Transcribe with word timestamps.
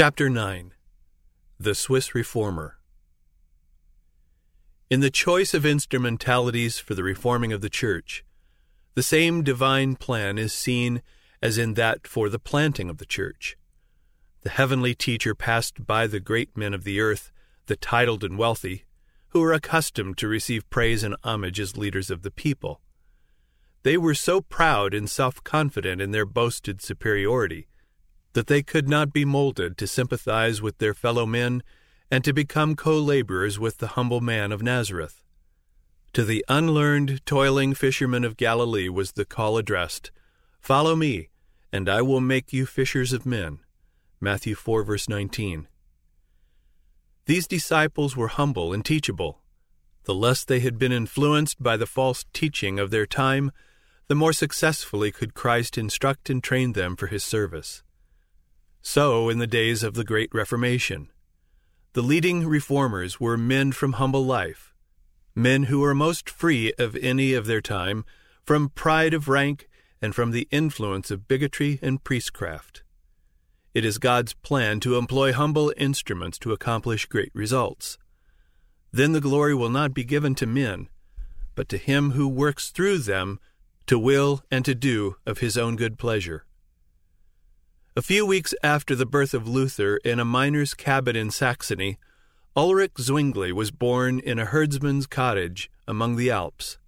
Chapter 0.00 0.30
9 0.30 0.74
The 1.58 1.74
Swiss 1.74 2.14
Reformer 2.14 2.78
In 4.88 5.00
the 5.00 5.10
choice 5.10 5.54
of 5.54 5.66
instrumentalities 5.66 6.78
for 6.78 6.94
the 6.94 7.02
reforming 7.02 7.52
of 7.52 7.62
the 7.62 7.68
Church, 7.68 8.24
the 8.94 9.02
same 9.02 9.42
divine 9.42 9.96
plan 9.96 10.38
is 10.38 10.52
seen 10.52 11.02
as 11.42 11.58
in 11.58 11.74
that 11.74 12.06
for 12.06 12.28
the 12.28 12.38
planting 12.38 12.88
of 12.88 12.98
the 12.98 13.06
Church. 13.06 13.56
The 14.42 14.50
heavenly 14.50 14.94
teacher 14.94 15.34
passed 15.34 15.84
by 15.84 16.06
the 16.06 16.20
great 16.20 16.56
men 16.56 16.74
of 16.74 16.84
the 16.84 17.00
earth, 17.00 17.32
the 17.66 17.74
titled 17.74 18.22
and 18.22 18.38
wealthy, 18.38 18.84
who 19.30 19.40
were 19.40 19.52
accustomed 19.52 20.16
to 20.18 20.28
receive 20.28 20.70
praise 20.70 21.02
and 21.02 21.16
homage 21.24 21.58
as 21.58 21.76
leaders 21.76 22.08
of 22.08 22.22
the 22.22 22.30
people. 22.30 22.80
They 23.82 23.96
were 23.96 24.14
so 24.14 24.42
proud 24.42 24.94
and 24.94 25.10
self 25.10 25.42
confident 25.42 26.00
in 26.00 26.12
their 26.12 26.24
boasted 26.24 26.80
superiority 26.80 27.66
that 28.32 28.46
they 28.46 28.62
could 28.62 28.88
not 28.88 29.12
be 29.12 29.24
molded 29.24 29.76
to 29.78 29.86
sympathize 29.86 30.62
with 30.62 30.78
their 30.78 30.94
fellow 30.94 31.26
men 31.26 31.62
and 32.10 32.24
to 32.24 32.32
become 32.32 32.76
co 32.76 32.98
laborers 32.98 33.58
with 33.58 33.78
the 33.78 33.88
humble 33.88 34.20
man 34.20 34.52
of 34.52 34.62
Nazareth. 34.62 35.22
To 36.14 36.24
the 36.24 36.44
unlearned, 36.48 37.24
toiling 37.26 37.74
fishermen 37.74 38.24
of 38.24 38.36
Galilee 38.36 38.88
was 38.88 39.12
the 39.12 39.24
call 39.24 39.58
addressed 39.58 40.10
Follow 40.60 40.96
me, 40.96 41.28
and 41.72 41.88
I 41.88 42.02
will 42.02 42.20
make 42.20 42.52
you 42.52 42.66
fishers 42.66 43.12
of 43.12 43.26
men. 43.26 43.60
Matthew 44.20 44.54
4, 44.54 44.82
verse 44.82 45.08
19. 45.08 45.68
These 47.26 47.46
disciples 47.46 48.16
were 48.16 48.28
humble 48.28 48.72
and 48.72 48.84
teachable. 48.84 49.40
The 50.04 50.14
less 50.14 50.44
they 50.44 50.60
had 50.60 50.78
been 50.78 50.92
influenced 50.92 51.62
by 51.62 51.76
the 51.76 51.86
false 51.86 52.24
teaching 52.32 52.78
of 52.78 52.90
their 52.90 53.06
time, 53.06 53.52
the 54.08 54.14
more 54.14 54.32
successfully 54.32 55.12
could 55.12 55.34
Christ 55.34 55.76
instruct 55.76 56.30
and 56.30 56.42
train 56.42 56.72
them 56.72 56.96
for 56.96 57.08
his 57.08 57.22
service. 57.22 57.82
So, 58.82 59.28
in 59.28 59.38
the 59.38 59.46
days 59.46 59.82
of 59.82 59.94
the 59.94 60.04
Great 60.04 60.32
Reformation, 60.32 61.10
the 61.94 62.02
leading 62.02 62.46
reformers 62.46 63.18
were 63.18 63.36
men 63.36 63.72
from 63.72 63.94
humble 63.94 64.24
life, 64.24 64.72
men 65.34 65.64
who 65.64 65.80
were 65.80 65.94
most 65.94 66.30
free 66.30 66.72
of 66.78 66.96
any 66.96 67.34
of 67.34 67.46
their 67.46 67.60
time 67.60 68.04
from 68.44 68.70
pride 68.70 69.14
of 69.14 69.28
rank 69.28 69.68
and 70.00 70.14
from 70.14 70.30
the 70.30 70.48
influence 70.50 71.10
of 71.10 71.28
bigotry 71.28 71.78
and 71.82 72.04
priestcraft. 72.04 72.82
It 73.74 73.84
is 73.84 73.98
God's 73.98 74.32
plan 74.32 74.80
to 74.80 74.96
employ 74.96 75.32
humble 75.32 75.72
instruments 75.76 76.38
to 76.38 76.52
accomplish 76.52 77.06
great 77.06 77.30
results. 77.34 77.98
Then 78.92 79.12
the 79.12 79.20
glory 79.20 79.54
will 79.54 79.68
not 79.68 79.92
be 79.92 80.04
given 80.04 80.34
to 80.36 80.46
men, 80.46 80.88
but 81.54 81.68
to 81.68 81.78
him 81.78 82.12
who 82.12 82.26
works 82.26 82.70
through 82.70 82.98
them 82.98 83.38
to 83.86 83.98
will 83.98 84.42
and 84.50 84.64
to 84.64 84.74
do 84.74 85.16
of 85.26 85.38
his 85.38 85.58
own 85.58 85.76
good 85.76 85.98
pleasure. 85.98 86.44
A 87.98 88.00
few 88.00 88.24
weeks 88.24 88.54
after 88.62 88.94
the 88.94 89.04
birth 89.04 89.34
of 89.34 89.48
Luther 89.48 89.96
in 90.04 90.20
a 90.20 90.24
miner's 90.24 90.72
cabin 90.72 91.16
in 91.16 91.32
Saxony, 91.32 91.98
Ulrich 92.54 92.92
Zwingli 93.00 93.50
was 93.50 93.72
born 93.72 94.20
in 94.20 94.38
a 94.38 94.44
herdsman's 94.44 95.08
cottage 95.08 95.68
among 95.84 96.14
the 96.14 96.30
Alps. 96.30 96.78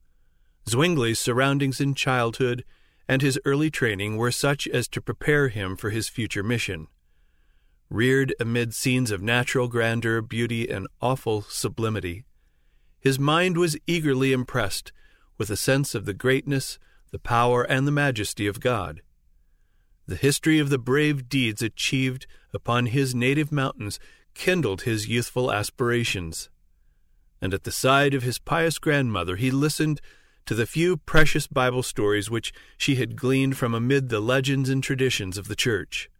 Zwingli's 0.68 1.18
surroundings 1.18 1.80
in 1.80 1.94
childhood 1.96 2.64
and 3.08 3.22
his 3.22 3.40
early 3.44 3.72
training 3.72 4.18
were 4.18 4.30
such 4.30 4.68
as 4.68 4.86
to 4.86 5.02
prepare 5.02 5.48
him 5.48 5.76
for 5.76 5.90
his 5.90 6.08
future 6.08 6.44
mission. 6.44 6.86
Reared 7.88 8.32
amid 8.38 8.72
scenes 8.72 9.10
of 9.10 9.20
natural 9.20 9.66
grandeur, 9.66 10.22
beauty, 10.22 10.70
and 10.70 10.86
awful 11.02 11.42
sublimity, 11.42 12.22
his 13.00 13.18
mind 13.18 13.58
was 13.58 13.76
eagerly 13.88 14.32
impressed 14.32 14.92
with 15.38 15.50
a 15.50 15.56
sense 15.56 15.92
of 15.96 16.04
the 16.04 16.14
greatness, 16.14 16.78
the 17.10 17.18
power, 17.18 17.64
and 17.64 17.84
the 17.84 17.90
majesty 17.90 18.46
of 18.46 18.60
God. 18.60 19.02
The 20.10 20.16
history 20.16 20.58
of 20.58 20.70
the 20.70 20.78
brave 20.78 21.28
deeds 21.28 21.62
achieved 21.62 22.26
upon 22.52 22.86
his 22.86 23.14
native 23.14 23.52
mountains 23.52 24.00
kindled 24.34 24.82
his 24.82 25.06
youthful 25.06 25.52
aspirations. 25.52 26.50
And 27.40 27.54
at 27.54 27.62
the 27.62 27.70
side 27.70 28.12
of 28.12 28.24
his 28.24 28.40
pious 28.40 28.80
grandmother 28.80 29.36
he 29.36 29.52
listened 29.52 30.00
to 30.46 30.54
the 30.56 30.66
few 30.66 30.96
precious 30.96 31.46
Bible 31.46 31.84
stories 31.84 32.28
which 32.28 32.52
she 32.76 32.96
had 32.96 33.14
gleaned 33.14 33.56
from 33.56 33.72
amid 33.72 34.08
the 34.08 34.18
legends 34.18 34.68
and 34.68 34.82
traditions 34.82 35.38
of 35.38 35.46
the 35.46 35.54
Church. 35.54 36.10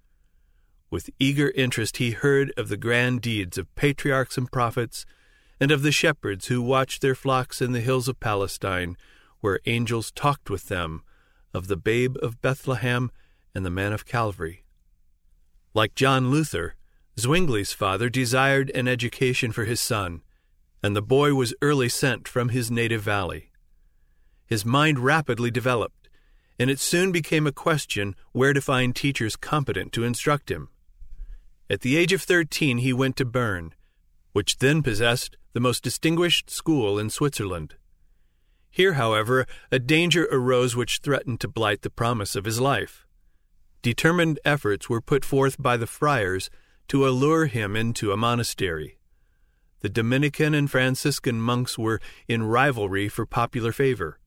With 0.89 1.11
eager 1.19 1.51
interest 1.57 1.97
he 1.97 2.13
heard 2.13 2.53
of 2.57 2.69
the 2.69 2.77
grand 2.77 3.23
deeds 3.23 3.59
of 3.59 3.75
patriarchs 3.75 4.39
and 4.39 4.53
prophets, 4.53 5.05
and 5.59 5.73
of 5.73 5.83
the 5.83 5.91
shepherds 5.91 6.47
who 6.47 6.63
watched 6.63 7.03
their 7.03 7.17
flocks 7.17 7.61
in 7.61 7.73
the 7.73 7.81
hills 7.81 8.07
of 8.07 8.21
Palestine, 8.21 8.97
where 9.41 9.59
angels 9.67 10.13
talked 10.13 10.49
with 10.49 10.69
them, 10.69 11.03
of 11.53 11.67
the 11.67 11.77
babe 11.77 12.17
of 12.23 12.41
Bethlehem 12.41 13.11
and 13.55 13.65
the 13.65 13.71
man 13.71 13.93
of 13.93 14.07
Calvary. 14.07 14.65
Like 15.75 15.95
John 15.95 16.31
Luther, 16.31 16.75
Zwingli's 17.19 17.73
father 17.73 18.09
desired 18.09 18.71
an 18.71 18.89
education 18.89 19.53
for 19.53 19.65
his 19.65 19.81
son, 19.81 20.23
and 20.83 20.97
the 20.97 21.03
boy 21.03 21.35
was 21.35 21.55
early 21.61 21.89
sent 21.89 22.27
from 22.27 22.49
his 22.49 22.71
native 22.71 23.03
valley. 23.03 23.51
His 24.47 24.65
mind 24.65 24.99
rapidly 24.99 25.51
developed, 25.51 26.09
and 26.59 26.71
it 26.71 26.81
soon 26.81 27.13
became 27.13 27.47
a 27.47 27.53
question 27.53 28.15
where 28.33 28.53
to 28.53 28.61
find 28.61 28.95
teachers 28.95 29.37
competent 29.37 29.93
to 29.93 30.05
instruct 30.05 30.51
him. 30.51 30.69
At 31.69 31.83
the 31.83 31.97
age 31.97 32.13
of 32.13 32.23
thirteen, 32.23 32.79
he 32.79 32.93
went 32.93 33.17
to 33.17 33.25
Bern, 33.25 33.75
which 34.33 34.59
then 34.59 34.83
possessed 34.83 35.37
the 35.53 35.61
most 35.61 35.83
distinguished 35.83 36.51
school 36.51 36.99
in 36.99 37.11
Switzerland. 37.11 37.75
Here, 38.71 38.95
however, 38.95 39.47
a 39.71 39.79
danger 39.79 40.29
arose 40.31 40.77
which 40.77 41.01
threatened 41.03 41.41
to 41.41 41.49
blight 41.49 41.83
the 41.83 41.91
promise 41.91 42.37
of 42.37 42.45
his 42.45 42.61
life. 42.61 43.07
Determined 43.83 44.39
efforts 44.45 44.91
were 44.91 45.01
put 45.01 45.25
forth 45.25 45.61
by 45.61 45.77
the 45.77 45.87
friars 45.87 46.51
to 46.89 47.07
allure 47.07 47.47
him 47.47 47.77
into 47.77 48.13
a 48.13 48.17
monastery. 48.17 48.99
The 49.81 49.89
Dominican 49.89 50.55
and 50.55 50.71
Franciscan 50.71 51.41
monks 51.41 51.79
were 51.79 52.01
in 52.29 52.43
rivalry 52.43 53.09
for 53.09 53.25
popular 53.25 53.73
favor. 53.73 54.19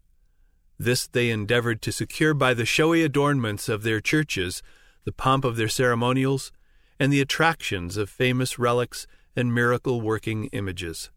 This 0.80 1.08
they 1.08 1.30
endeavored 1.30 1.82
to 1.84 1.92
secure 1.92 2.34
by 2.34 2.56
the 2.56 2.66
showy 2.66 3.04
adornments 3.04 3.70
of 3.70 3.84
their 3.84 4.02
churches, 4.02 4.64
the 5.06 5.12
pomp 5.12 5.46
of 5.46 5.56
their 5.56 5.68
ceremonials, 5.68 6.52
and 7.00 7.14
the 7.14 7.22
attractions 7.22 7.96
of 7.96 8.10
famous 8.10 8.58
relics 8.58 9.06
and 9.36 9.54
miracle 9.54 10.02
working 10.02 10.46
images. 10.46 11.12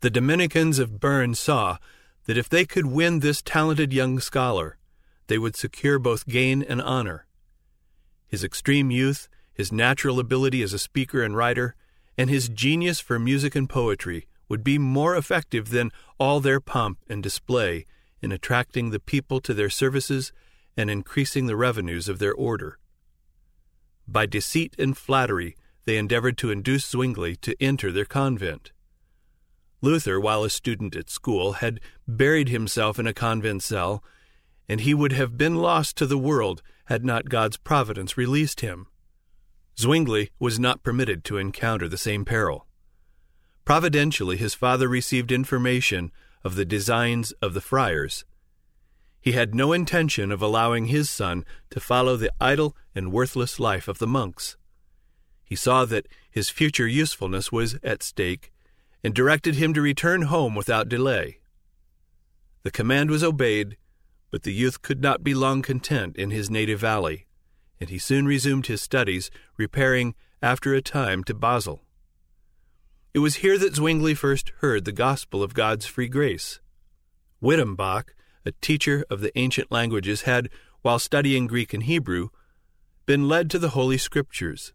The 0.00 0.10
Dominicans 0.10 0.78
of 0.78 1.00
Bern 1.00 1.34
saw 1.34 1.78
that 2.26 2.38
if 2.38 2.48
they 2.48 2.64
could 2.64 2.86
win 2.86 3.18
this 3.18 3.42
talented 3.42 3.92
young 3.92 4.20
scholar, 4.20 4.77
they 5.28 5.38
would 5.38 5.56
secure 5.56 5.98
both 5.98 6.26
gain 6.26 6.62
and 6.62 6.82
honor. 6.82 7.26
His 8.26 8.44
extreme 8.44 8.90
youth, 8.90 9.28
his 9.52 9.72
natural 9.72 10.18
ability 10.18 10.62
as 10.62 10.72
a 10.72 10.78
speaker 10.78 11.22
and 11.22 11.36
writer, 11.36 11.74
and 12.16 12.28
his 12.28 12.48
genius 12.48 13.00
for 13.00 13.18
music 13.18 13.54
and 13.54 13.68
poetry 13.68 14.26
would 14.48 14.64
be 14.64 14.78
more 14.78 15.16
effective 15.16 15.70
than 15.70 15.92
all 16.18 16.40
their 16.40 16.60
pomp 16.60 16.98
and 17.08 17.22
display 17.22 17.86
in 18.20 18.32
attracting 18.32 18.90
the 18.90 19.00
people 19.00 19.40
to 19.40 19.54
their 19.54 19.70
services 19.70 20.32
and 20.76 20.90
increasing 20.90 21.46
the 21.46 21.56
revenues 21.56 22.08
of 22.08 22.18
their 22.18 22.34
order. 22.34 22.78
By 24.06 24.26
deceit 24.26 24.74
and 24.78 24.96
flattery, 24.96 25.56
they 25.84 25.96
endeavored 25.96 26.38
to 26.38 26.50
induce 26.50 26.86
Zwingli 26.86 27.36
to 27.36 27.56
enter 27.62 27.92
their 27.92 28.04
convent. 28.04 28.72
Luther, 29.80 30.18
while 30.18 30.44
a 30.44 30.50
student 30.50 30.96
at 30.96 31.10
school, 31.10 31.54
had 31.54 31.80
buried 32.06 32.48
himself 32.48 32.98
in 32.98 33.06
a 33.06 33.14
convent 33.14 33.62
cell, 33.62 34.02
and 34.68 34.80
he 34.80 34.94
would 34.94 35.12
have 35.12 35.38
been 35.38 35.56
lost 35.56 35.96
to 35.96 36.06
the 36.06 36.18
world 36.18 36.62
had 36.86 37.04
not 37.04 37.28
God's 37.28 37.56
providence 37.56 38.16
released 38.16 38.60
him. 38.60 38.86
Zwingli 39.78 40.30
was 40.38 40.58
not 40.58 40.82
permitted 40.82 41.24
to 41.24 41.38
encounter 41.38 41.88
the 41.88 41.96
same 41.96 42.24
peril. 42.24 42.66
Providentially, 43.64 44.36
his 44.36 44.54
father 44.54 44.88
received 44.88 45.30
information 45.30 46.10
of 46.42 46.54
the 46.54 46.64
designs 46.64 47.32
of 47.42 47.54
the 47.54 47.60
friars. 47.60 48.24
He 49.20 49.32
had 49.32 49.54
no 49.54 49.72
intention 49.72 50.32
of 50.32 50.40
allowing 50.40 50.86
his 50.86 51.10
son 51.10 51.44
to 51.70 51.80
follow 51.80 52.16
the 52.16 52.32
idle 52.40 52.76
and 52.94 53.12
worthless 53.12 53.60
life 53.60 53.88
of 53.88 53.98
the 53.98 54.06
monks. 54.06 54.56
He 55.44 55.56
saw 55.56 55.84
that 55.86 56.08
his 56.30 56.50
future 56.50 56.86
usefulness 56.86 57.52
was 57.52 57.78
at 57.82 58.02
stake 58.02 58.52
and 59.04 59.14
directed 59.14 59.54
him 59.54 59.74
to 59.74 59.82
return 59.82 60.22
home 60.22 60.54
without 60.54 60.88
delay. 60.88 61.38
The 62.62 62.70
command 62.70 63.10
was 63.10 63.22
obeyed, 63.22 63.76
but 64.30 64.42
the 64.42 64.52
youth 64.52 64.82
could 64.82 65.00
not 65.00 65.24
be 65.24 65.34
long 65.34 65.62
content 65.62 66.16
in 66.16 66.30
his 66.30 66.50
native 66.50 66.80
valley, 66.80 67.26
and 67.80 67.90
he 67.90 67.98
soon 67.98 68.26
resumed 68.26 68.66
his 68.66 68.82
studies, 68.82 69.30
repairing 69.56 70.14
after 70.42 70.74
a 70.74 70.82
time 70.82 71.24
to 71.24 71.34
Basel. 71.34 71.82
It 73.14 73.20
was 73.20 73.36
here 73.36 73.58
that 73.58 73.74
Zwingli 73.74 74.14
first 74.14 74.52
heard 74.58 74.84
the 74.84 74.92
gospel 74.92 75.42
of 75.42 75.54
God's 75.54 75.86
free 75.86 76.08
grace. 76.08 76.60
Wittenbach, 77.42 78.14
a 78.44 78.52
teacher 78.60 79.04
of 79.10 79.20
the 79.20 79.36
ancient 79.38 79.72
languages, 79.72 80.22
had, 80.22 80.50
while 80.82 80.98
studying 80.98 81.46
Greek 81.46 81.72
and 81.72 81.82
Hebrew, 81.84 82.28
been 83.06 83.28
led 83.28 83.50
to 83.50 83.58
the 83.58 83.70
Holy 83.70 83.98
Scriptures, 83.98 84.72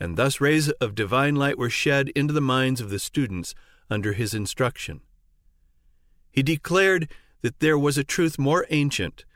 and 0.00 0.16
thus 0.16 0.40
rays 0.40 0.70
of 0.70 0.94
divine 0.94 1.36
light 1.36 1.58
were 1.58 1.70
shed 1.70 2.08
into 2.10 2.32
the 2.32 2.40
minds 2.40 2.80
of 2.80 2.90
the 2.90 2.98
students 2.98 3.54
under 3.90 4.14
his 4.14 4.34
instruction. 4.34 5.00
He 6.30 6.42
declared 6.42 7.08
that 7.44 7.60
there 7.60 7.78
was 7.78 7.98
a 7.98 8.02
truth 8.02 8.38
more 8.38 8.64
ancient 8.70 9.26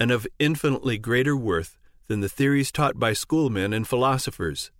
and 0.00 0.10
of 0.10 0.26
infinitely 0.38 0.96
greater 0.96 1.36
worth 1.36 1.76
than 2.08 2.20
the 2.20 2.28
theories 2.28 2.72
taught 2.72 2.98
by 2.98 3.12
schoolmen 3.12 3.74
and 3.74 3.86
philosophers 3.86 4.70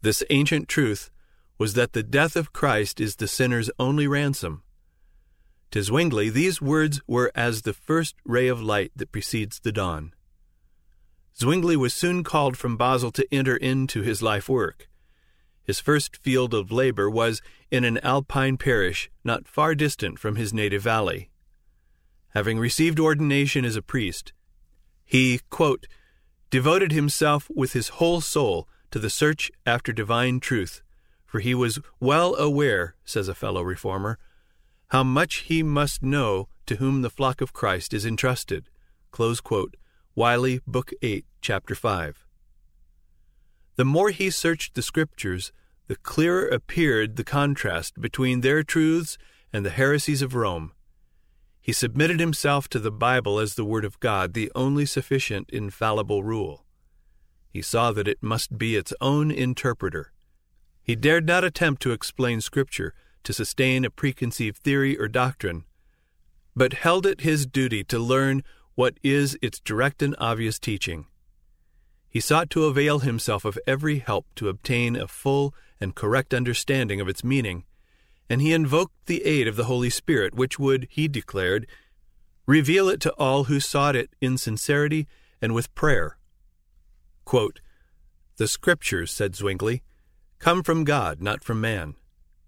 This 0.00 0.22
ancient 0.30 0.68
truth 0.68 1.10
was 1.58 1.74
that 1.74 1.92
the 1.92 2.02
death 2.02 2.34
of 2.34 2.54
Christ 2.54 2.98
is 2.98 3.16
the 3.16 3.28
sinner's 3.28 3.68
only 3.78 4.06
ransom. 4.06 4.62
To 5.72 5.82
Zwingli, 5.82 6.30
these 6.30 6.62
words 6.62 7.02
were 7.06 7.30
as 7.34 7.60
the 7.60 7.74
first 7.74 8.14
ray 8.24 8.48
of 8.48 8.62
light 8.62 8.90
that 8.96 9.12
precedes 9.12 9.60
the 9.60 9.72
dawn. 9.72 10.14
Zwingli 11.38 11.76
was 11.76 11.92
soon 11.92 12.24
called 12.24 12.56
from 12.56 12.78
Basel 12.78 13.10
to 13.12 13.28
enter 13.30 13.56
into 13.56 14.00
his 14.00 14.22
life 14.22 14.48
work. 14.48 14.88
His 15.62 15.78
first 15.78 16.16
field 16.16 16.54
of 16.54 16.72
labor 16.72 17.10
was 17.10 17.42
in 17.70 17.84
an 17.84 17.98
alpine 17.98 18.56
parish 18.56 19.10
not 19.24 19.46
far 19.46 19.74
distant 19.74 20.18
from 20.18 20.36
his 20.36 20.54
native 20.54 20.82
valley. 20.82 21.28
Having 22.38 22.60
received 22.60 23.00
ordination 23.00 23.64
as 23.64 23.74
a 23.74 23.82
priest, 23.82 24.32
he, 25.04 25.40
quote, 25.50 25.88
devoted 26.50 26.92
himself 26.92 27.50
with 27.52 27.72
his 27.72 27.88
whole 27.98 28.20
soul 28.20 28.68
to 28.92 29.00
the 29.00 29.10
search 29.10 29.50
after 29.66 29.92
divine 29.92 30.38
truth, 30.38 30.80
for 31.26 31.40
he 31.40 31.52
was 31.52 31.80
well 31.98 32.36
aware, 32.36 32.94
says 33.04 33.26
a 33.26 33.34
fellow 33.34 33.62
reformer, 33.62 34.20
how 34.90 35.02
much 35.02 35.38
he 35.50 35.64
must 35.64 36.00
know 36.00 36.46
to 36.66 36.76
whom 36.76 37.02
the 37.02 37.10
flock 37.10 37.40
of 37.40 37.52
Christ 37.52 37.92
is 37.92 38.06
entrusted. 38.06 38.70
Quote. 39.10 39.74
Wylie, 40.14 40.60
Book 40.64 40.92
8, 41.02 41.26
Chapter 41.40 41.74
5. 41.74 42.24
The 43.74 43.84
more 43.84 44.10
he 44.10 44.30
searched 44.30 44.76
the 44.76 44.82
Scriptures, 44.82 45.50
the 45.88 45.96
clearer 45.96 46.46
appeared 46.46 47.16
the 47.16 47.24
contrast 47.24 48.00
between 48.00 48.42
their 48.42 48.62
truths 48.62 49.18
and 49.52 49.66
the 49.66 49.70
heresies 49.70 50.22
of 50.22 50.36
Rome. 50.36 50.70
He 51.68 51.74
submitted 51.74 52.18
himself 52.18 52.66
to 52.70 52.78
the 52.78 52.90
Bible 52.90 53.38
as 53.38 53.54
the 53.54 53.62
Word 53.62 53.84
of 53.84 54.00
God, 54.00 54.32
the 54.32 54.50
only 54.54 54.86
sufficient 54.86 55.50
infallible 55.50 56.22
rule. 56.22 56.64
He 57.50 57.60
saw 57.60 57.92
that 57.92 58.08
it 58.08 58.22
must 58.22 58.56
be 58.56 58.74
its 58.74 58.94
own 59.02 59.30
interpreter. 59.30 60.14
He 60.82 60.96
dared 60.96 61.26
not 61.26 61.44
attempt 61.44 61.82
to 61.82 61.92
explain 61.92 62.40
Scripture, 62.40 62.94
to 63.22 63.34
sustain 63.34 63.84
a 63.84 63.90
preconceived 63.90 64.56
theory 64.56 64.98
or 64.98 65.08
doctrine, 65.08 65.64
but 66.56 66.72
held 66.72 67.04
it 67.04 67.20
his 67.20 67.44
duty 67.44 67.84
to 67.84 67.98
learn 67.98 68.44
what 68.74 68.96
is 69.02 69.36
its 69.42 69.60
direct 69.60 70.02
and 70.02 70.16
obvious 70.18 70.58
teaching. 70.58 71.04
He 72.08 72.20
sought 72.20 72.48
to 72.48 72.64
avail 72.64 73.00
himself 73.00 73.44
of 73.44 73.58
every 73.66 73.98
help 73.98 74.24
to 74.36 74.48
obtain 74.48 74.96
a 74.96 75.06
full 75.06 75.54
and 75.78 75.94
correct 75.94 76.32
understanding 76.32 76.98
of 76.98 77.10
its 77.10 77.22
meaning, 77.22 77.64
and 78.28 78.40
he 78.40 78.52
invoked 78.52 79.06
the 79.06 79.24
aid 79.24 79.48
of 79.48 79.56
the 79.56 79.64
Holy 79.64 79.90
Spirit, 79.90 80.34
which 80.34 80.58
would, 80.58 80.86
he 80.90 81.08
declared, 81.08 81.66
reveal 82.46 82.88
it 82.88 83.00
to 83.00 83.12
all 83.12 83.44
who 83.44 83.60
sought 83.60 83.96
it 83.96 84.10
in 84.20 84.38
sincerity 84.38 85.06
and 85.40 85.54
with 85.54 85.74
prayer. 85.74 86.18
Quote, 87.24 87.60
the 88.36 88.48
Scriptures, 88.48 89.10
said 89.10 89.34
Zwingli, 89.34 89.82
come 90.38 90.62
from 90.62 90.84
God, 90.84 91.20
not 91.20 91.42
from 91.42 91.60
man. 91.60 91.94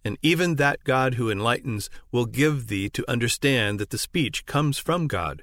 And 0.05 0.17
even 0.23 0.55
that 0.55 0.85
God 0.85 1.15
who 1.15 1.31
enlightens 1.31 1.91
will 2.11 2.27
give 2.27 2.69
thee 2.69 2.88
to 2.91 3.11
understand 3.11 3.79
that 3.79 3.91
the 3.91 3.99
speech 3.99 4.47
comes 4.47 4.79
from 4.79 5.06
God. 5.06 5.43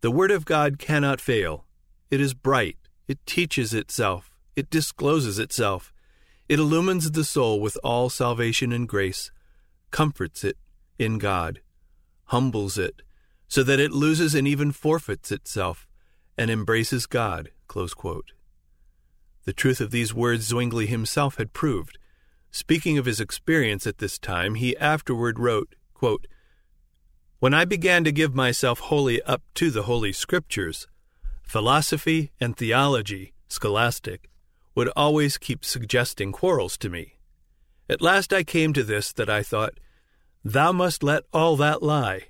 The 0.00 0.10
Word 0.10 0.30
of 0.30 0.44
God 0.44 0.78
cannot 0.78 1.20
fail. 1.20 1.64
It 2.10 2.20
is 2.20 2.34
bright, 2.34 2.76
it 3.08 3.24
teaches 3.24 3.72
itself, 3.72 4.30
it 4.54 4.68
discloses 4.68 5.38
itself, 5.38 5.92
it 6.48 6.58
illumines 6.58 7.10
the 7.10 7.24
soul 7.24 7.60
with 7.60 7.76
all 7.82 8.08
salvation 8.08 8.72
and 8.72 8.88
grace, 8.88 9.30
comforts 9.90 10.44
it 10.44 10.56
in 10.98 11.18
God, 11.18 11.60
humbles 12.26 12.78
it, 12.78 13.02
so 13.48 13.62
that 13.62 13.80
it 13.80 13.92
loses 13.92 14.34
and 14.34 14.46
even 14.46 14.72
forfeits 14.72 15.30
itself, 15.30 15.86
and 16.38 16.50
embraces 16.50 17.06
God. 17.06 17.50
The 19.44 19.52
truth 19.54 19.80
of 19.80 19.90
these 19.90 20.14
words 20.14 20.46
Zwingli 20.46 20.86
himself 20.86 21.36
had 21.36 21.52
proved. 21.52 21.98
Speaking 22.50 22.98
of 22.98 23.06
his 23.06 23.20
experience 23.20 23.86
at 23.86 23.98
this 23.98 24.18
time, 24.18 24.54
he 24.54 24.76
afterward 24.78 25.38
wrote, 25.38 25.74
quote, 25.94 26.26
when 27.38 27.52
I 27.52 27.66
began 27.66 28.02
to 28.04 28.12
give 28.12 28.34
myself 28.34 28.80
wholly 28.80 29.20
up 29.22 29.42
to 29.56 29.70
the 29.70 29.82
Holy 29.82 30.12
Scriptures, 30.12 30.86
philosophy 31.42 32.32
and 32.40 32.56
theology, 32.56 33.34
scholastic, 33.46 34.30
would 34.76 34.90
always 34.94 35.38
keep 35.38 35.64
suggesting 35.64 36.30
quarrels 36.30 36.76
to 36.78 36.88
me. 36.88 37.14
At 37.88 38.02
last 38.02 38.32
I 38.32 38.44
came 38.44 38.72
to 38.74 38.84
this 38.84 39.12
that 39.14 39.30
I 39.30 39.42
thought, 39.42 39.80
Thou 40.44 40.70
must 40.70 41.02
let 41.02 41.24
all 41.32 41.56
that 41.56 41.82
lie, 41.82 42.26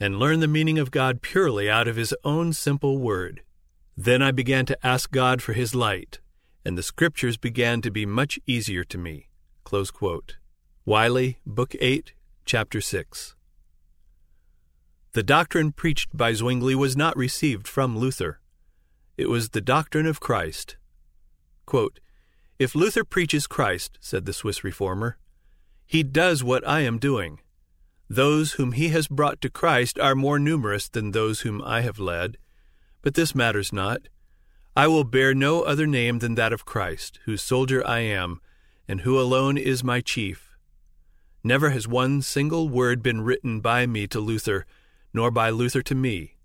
and 0.00 0.18
learn 0.18 0.40
the 0.40 0.48
meaning 0.48 0.78
of 0.78 0.90
God 0.90 1.22
purely 1.22 1.70
out 1.70 1.86
of 1.86 1.96
His 1.96 2.14
own 2.24 2.54
simple 2.54 2.98
word. 2.98 3.42
Then 3.96 4.22
I 4.22 4.32
began 4.32 4.66
to 4.66 4.86
ask 4.86 5.10
God 5.12 5.42
for 5.42 5.52
His 5.52 5.74
light, 5.74 6.18
and 6.64 6.76
the 6.76 6.82
Scriptures 6.82 7.36
began 7.36 7.82
to 7.82 7.90
be 7.90 8.06
much 8.06 8.38
easier 8.46 8.84
to 8.84 8.98
me. 8.98 9.28
Wylie, 10.84 11.38
Book 11.46 11.76
8, 11.78 12.14
Chapter 12.44 12.80
6. 12.80 13.36
The 15.12 15.22
doctrine 15.22 15.72
preached 15.72 16.16
by 16.16 16.32
Zwingli 16.32 16.74
was 16.74 16.96
not 16.96 17.16
received 17.16 17.68
from 17.68 17.98
Luther. 17.98 18.40
It 19.18 19.28
was 19.28 19.50
the 19.50 19.60
doctrine 19.60 20.06
of 20.06 20.20
Christ. 20.20 20.76
Quote, 21.66 22.00
if 22.58 22.74
Luther 22.74 23.04
preaches 23.04 23.46
Christ, 23.46 23.98
said 24.00 24.24
the 24.24 24.32
Swiss 24.32 24.62
reformer, 24.62 25.16
he 25.86 26.02
does 26.02 26.44
what 26.44 26.66
I 26.66 26.80
am 26.80 26.98
doing. 26.98 27.40
Those 28.08 28.52
whom 28.52 28.72
he 28.72 28.90
has 28.90 29.08
brought 29.08 29.40
to 29.40 29.50
Christ 29.50 29.98
are 29.98 30.14
more 30.14 30.38
numerous 30.38 30.88
than 30.88 31.10
those 31.10 31.40
whom 31.40 31.62
I 31.62 31.80
have 31.80 31.98
led, 31.98 32.38
but 33.00 33.14
this 33.14 33.34
matters 33.34 33.72
not. 33.72 34.02
I 34.76 34.86
will 34.86 35.04
bear 35.04 35.34
no 35.34 35.62
other 35.62 35.86
name 35.86 36.20
than 36.20 36.34
that 36.36 36.52
of 36.52 36.64
Christ, 36.64 37.18
whose 37.24 37.42
soldier 37.42 37.86
I 37.86 38.00
am, 38.00 38.40
and 38.86 39.00
who 39.00 39.18
alone 39.20 39.58
is 39.58 39.82
my 39.82 40.00
chief. 40.00 40.56
Never 41.44 41.70
has 41.70 41.88
one 41.88 42.22
single 42.22 42.68
word 42.68 43.02
been 43.02 43.22
written 43.22 43.60
by 43.60 43.86
me 43.86 44.06
to 44.08 44.20
Luther 44.20 44.66
nor 45.12 45.30
by 45.30 45.50
Luther 45.50 45.82
to 45.82 45.94
me. 45.94 46.36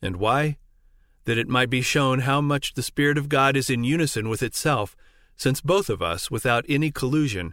And 0.00 0.16
why? 0.16 0.58
That 1.26 1.38
it 1.38 1.48
might 1.48 1.70
be 1.70 1.82
shown 1.82 2.20
how 2.20 2.40
much 2.40 2.74
the 2.74 2.82
Spirit 2.82 3.18
of 3.18 3.28
God 3.28 3.56
is 3.56 3.70
in 3.70 3.84
unison 3.84 4.28
with 4.28 4.42
itself, 4.42 4.96
since 5.36 5.60
both 5.60 5.90
of 5.90 6.00
us, 6.00 6.30
without 6.30 6.64
any 6.68 6.90
collusion, 6.90 7.52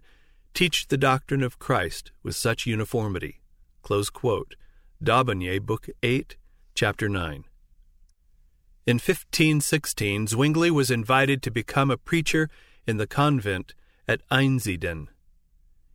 teach 0.53 0.87
the 0.87 0.97
doctrine 0.97 1.43
of 1.43 1.59
Christ 1.59 2.11
with 2.23 2.35
such 2.35 2.65
uniformity. 2.65 3.41
D'Aubigné, 5.03 5.61
Book 5.61 5.89
8, 6.01 6.37
Chapter 6.75 7.09
9. 7.09 7.43
In 8.85 8.95
1516, 8.95 10.27
Zwingli 10.27 10.71
was 10.71 10.91
invited 10.91 11.41
to 11.41 11.51
become 11.51 11.89
a 11.89 11.97
preacher 11.97 12.49
in 12.85 12.97
the 12.97 13.07
convent 13.07 13.73
at 14.07 14.21
Einsiedeln. 14.29 15.07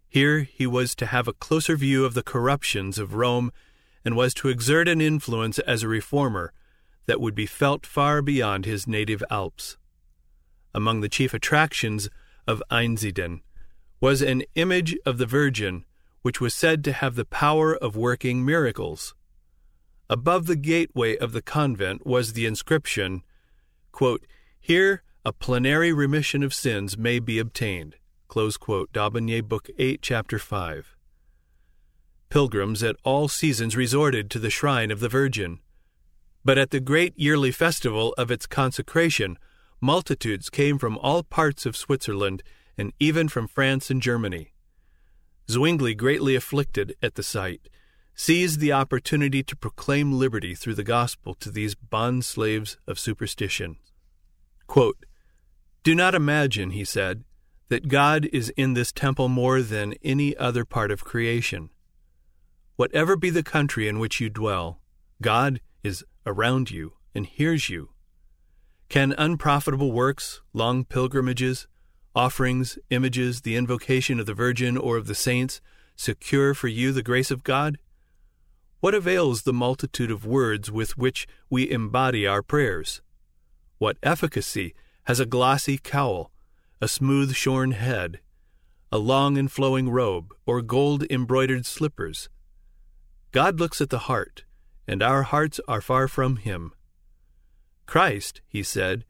Here 0.09 0.41
he 0.41 0.67
was 0.67 0.95
to 0.97 1.07
have 1.07 1.29
a 1.29 1.33
closer 1.33 1.77
view 1.77 2.05
of 2.05 2.15
the 2.15 2.23
corruptions 2.23 2.99
of 2.99 3.15
Rome 3.15 3.53
and 4.05 4.17
was 4.17 4.33
to 4.35 4.49
exert 4.49 4.89
an 4.89 5.01
influence 5.01 5.59
as 5.61 5.83
a 5.83 5.89
reformer 5.89 6.53
that 7.09 7.21
would 7.21 7.35
be 7.35 7.47
felt 7.47 7.85
far 7.85 8.23
beyond 8.23 8.67
his 8.67 8.87
native 8.87 9.25
Alps. 9.31 9.77
Among 10.73 11.01
the 11.01 11.09
chief 11.09 11.35
attractions 11.35 12.09
of 12.47 12.63
Einsiedeln 12.71 13.41
was 14.01 14.23
an 14.23 14.45
image 14.55 14.97
of 15.05 15.19
the 15.19 15.27
Virgin 15.27 15.85
which 16.23 16.41
was 16.41 16.55
said 16.55 16.85
to 16.85 16.93
have 16.93 17.15
the 17.15 17.25
power 17.25 17.75
of 17.75 17.97
working 17.97 18.45
miracles. 18.45 19.15
Above 20.11 20.47
the 20.47 20.57
gateway 20.57 21.17
of 21.17 21.33
the 21.33 21.43
convent 21.43 22.07
was 22.07 22.35
the 22.35 22.45
inscription, 22.45 23.23
quote, 23.93 24.27
Here 24.61 25.03
a 25.25 25.33
plenary 25.33 25.93
remission 25.93 26.43
of 26.43 26.53
sins 26.53 26.99
may 26.99 27.19
be 27.19 27.39
obtained. 27.39 27.97
Close 28.29 28.59
quote, 28.59 28.93
D'Aubigné, 28.93 29.43
Book 29.43 29.71
8, 29.79 30.03
Chapter 30.03 30.39
5. 30.39 30.95
Pilgrims 32.29 32.83
at 32.83 32.97
all 33.05 33.29
seasons 33.29 33.75
resorted 33.75 34.31
to 34.31 34.39
the 34.39 34.51
shrine 34.51 34.91
of 34.91 35.01
the 35.01 35.09
Virgin. 35.09 35.61
But 36.49 36.57
at 36.57 36.71
the 36.71 36.81
great 36.81 37.13
yearly 37.15 37.51
festival 37.51 38.15
of 38.17 38.31
its 38.31 38.47
consecration, 38.47 39.37
multitudes 39.83 40.49
came 40.49 40.79
from 40.79 40.97
all 40.97 41.23
parts 41.23 41.67
of 41.67 41.77
Switzerland 41.77 42.43
and 42.79 42.95
even 42.99 43.29
from 43.29 43.47
France 43.47 43.91
and 43.91 44.01
Germany. 44.01 44.55
Zwingli, 45.51 45.95
greatly 45.95 46.35
afflicted 46.35 46.97
at 47.03 47.17
the 47.17 47.23
sight, 47.23 47.69
seized 48.15 48.61
the 48.61 48.73
opportunity 48.73 49.43
to 49.43 49.55
proclaim 49.55 50.15
liberty 50.15 50.55
through 50.55 50.77
the 50.77 50.83
gospel 50.83 51.35
to 51.35 51.51
these 51.51 51.75
bond 51.75 52.25
slaves 52.25 52.79
of 52.87 52.99
superstition. 52.99 53.77
Quote, 54.67 55.05
Do 55.83 55.95
not 55.95 56.15
imagine, 56.15 56.71
he 56.71 56.87
said, 56.87 57.25
that 57.69 57.89
God 57.89 58.27
is 58.33 58.49
in 58.57 58.73
this 58.73 58.91
temple 58.91 59.29
more 59.29 59.61
than 59.61 59.97
any 60.03 60.35
other 60.39 60.65
part 60.65 60.91
of 60.91 61.05
creation. 61.05 61.69
Whatever 62.77 63.17
be 63.17 63.29
the 63.29 63.43
country 63.43 63.87
in 63.87 63.99
which 63.99 64.19
you 64.19 64.31
dwell, 64.31 64.81
God 65.21 65.61
is 65.85 66.05
around 66.27 66.71
you 66.71 66.95
and 67.15 67.27
hears 67.27 67.69
you. 67.69 67.91
Can 68.89 69.15
unprofitable 69.19 69.93
works, 69.93 70.41
long 70.53 70.85
pilgrimages, 70.85 71.67
offerings, 72.15 72.79
images, 72.91 73.43
the 73.43 73.57
invocation 73.57 74.19
of 74.19 74.27
the 74.27 74.35
Virgin 74.35 74.77
or 74.77 74.97
of 74.97 75.07
the 75.07 75.15
saints 75.15 75.61
secure 75.97 76.55
for 76.55 76.69
you 76.69 76.93
the 76.93 77.03
grace 77.03 77.31
of 77.31 77.45
God? 77.45 77.79
What 78.81 78.95
avails 78.95 79.43
the 79.43 79.53
multitude 79.53 80.11
of 80.11 80.25
words 80.25 80.71
with 80.71 80.97
which 80.97 81.27
we 81.51 81.71
embody 81.71 82.27
our 82.27 82.43
prayers? 82.43 83.03
What 83.79 83.99
efficacy 84.03 84.75
has 85.05 85.21
a 85.21 85.27
glossy 85.27 85.79
cowl, 85.79 86.31
a 86.81 86.87
smooth 86.87 87.35
shorn 87.35 87.73
head, 87.73 88.21
a 88.91 88.99
long 88.99 89.37
and 89.37 89.51
flowing 89.51 89.91
robe, 89.91 90.35
or 90.47 90.63
gold 90.63 91.05
embroidered 91.11 91.67
slippers. 91.67 92.29
God 93.33 93.61
looks 93.61 93.81
at 93.81 93.91
the 93.91 94.01
heart, 94.01 94.45
and 94.89 95.03
our 95.03 95.25
hearts 95.25 95.61
are 95.69 95.83
far 95.83 96.09
from 96.09 96.37
him. 96.37 96.73
Christ, 97.87 98.41
he 98.49 98.63
said, 98.63 99.05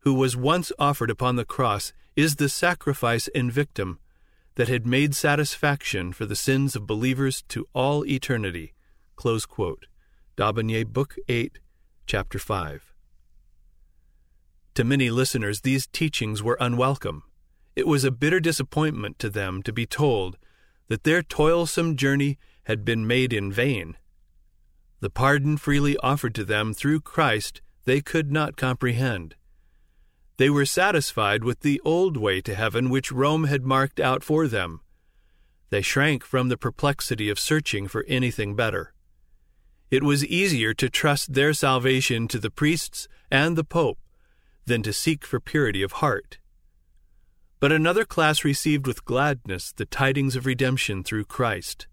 who 0.00 0.12
was 0.12 0.36
once 0.36 0.70
offered 0.78 1.08
upon 1.08 1.36
the 1.36 1.44
cross, 1.46 1.92
is 2.14 2.36
the 2.36 2.48
sacrifice 2.48 3.28
and 3.34 3.50
victim 3.50 3.98
that 4.56 4.68
had 4.68 4.86
made 4.86 5.14
satisfaction 5.14 6.12
for 6.12 6.26
the 6.26 6.36
sins 6.36 6.76
of 6.76 6.86
believers 6.86 7.42
to 7.48 7.66
all 7.72 8.04
eternity. 8.04 8.74
Close 9.16 9.46
quote. 9.46 9.86
D'Aubigné, 10.36 10.86
Book 10.86 11.14
8, 11.28 11.58
Chapter 12.06 12.38
5. 12.38 12.92
To 14.74 14.84
many 14.84 15.10
listeners, 15.10 15.60
these 15.60 15.86
teachings 15.86 16.42
were 16.42 16.58
unwelcome. 16.60 17.22
It 17.76 17.86
was 17.86 18.04
a 18.04 18.10
bitter 18.10 18.40
disappointment 18.40 19.18
to 19.20 19.30
them 19.30 19.62
to 19.62 19.72
be 19.72 19.86
told 19.86 20.36
that 20.88 21.04
their 21.04 21.22
toilsome 21.22 21.96
journey 21.96 22.38
had 22.64 22.84
been 22.84 23.06
made 23.06 23.32
in 23.32 23.50
vain. 23.50 23.96
The 25.00 25.10
pardon 25.10 25.56
freely 25.56 25.96
offered 25.98 26.34
to 26.36 26.44
them 26.44 26.72
through 26.72 27.00
Christ 27.00 27.60
they 27.84 28.00
could 28.00 28.32
not 28.32 28.56
comprehend. 28.56 29.34
They 30.36 30.50
were 30.50 30.66
satisfied 30.66 31.44
with 31.44 31.60
the 31.60 31.80
old 31.84 32.16
way 32.16 32.40
to 32.40 32.54
heaven 32.54 32.90
which 32.90 33.12
Rome 33.12 33.44
had 33.44 33.64
marked 33.64 34.00
out 34.00 34.24
for 34.24 34.48
them. 34.48 34.80
They 35.70 35.82
shrank 35.82 36.24
from 36.24 36.48
the 36.48 36.56
perplexity 36.56 37.28
of 37.28 37.38
searching 37.38 37.88
for 37.88 38.04
anything 38.08 38.56
better. 38.56 38.92
It 39.90 40.02
was 40.02 40.24
easier 40.24 40.74
to 40.74 40.90
trust 40.90 41.34
their 41.34 41.52
salvation 41.52 42.26
to 42.28 42.38
the 42.38 42.50
priests 42.50 43.06
and 43.30 43.56
the 43.56 43.64
Pope 43.64 43.98
than 44.66 44.82
to 44.82 44.92
seek 44.92 45.24
for 45.24 45.40
purity 45.40 45.82
of 45.82 45.92
heart. 45.92 46.38
But 47.60 47.72
another 47.72 48.04
class 48.04 48.44
received 48.44 48.86
with 48.86 49.04
gladness 49.04 49.72
the 49.72 49.86
tidings 49.86 50.36
of 50.36 50.46
redemption 50.46 51.04
through 51.04 51.26
Christ. 51.26 51.86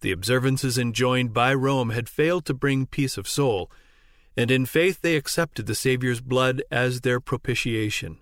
The 0.00 0.12
observances 0.12 0.78
enjoined 0.78 1.32
by 1.32 1.54
Rome 1.54 1.90
had 1.90 2.08
failed 2.08 2.44
to 2.46 2.54
bring 2.54 2.86
peace 2.86 3.18
of 3.18 3.28
soul 3.28 3.70
and 4.38 4.52
in 4.52 4.64
faith 4.64 5.00
they 5.02 5.16
accepted 5.16 5.66
the 5.66 5.74
Saviour's 5.74 6.20
blood 6.20 6.62
as 6.70 7.00
their 7.00 7.18
propitiation. 7.18 8.18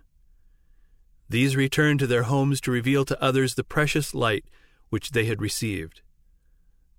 These 1.28 1.56
returned 1.56 2.00
to 2.00 2.06
their 2.06 2.22
homes 2.22 2.58
to 2.62 2.70
reveal 2.70 3.04
to 3.04 3.22
others 3.22 3.54
the 3.54 3.62
precious 3.62 4.14
light 4.14 4.46
which 4.88 5.10
they 5.10 5.26
had 5.26 5.42
received. 5.42 6.00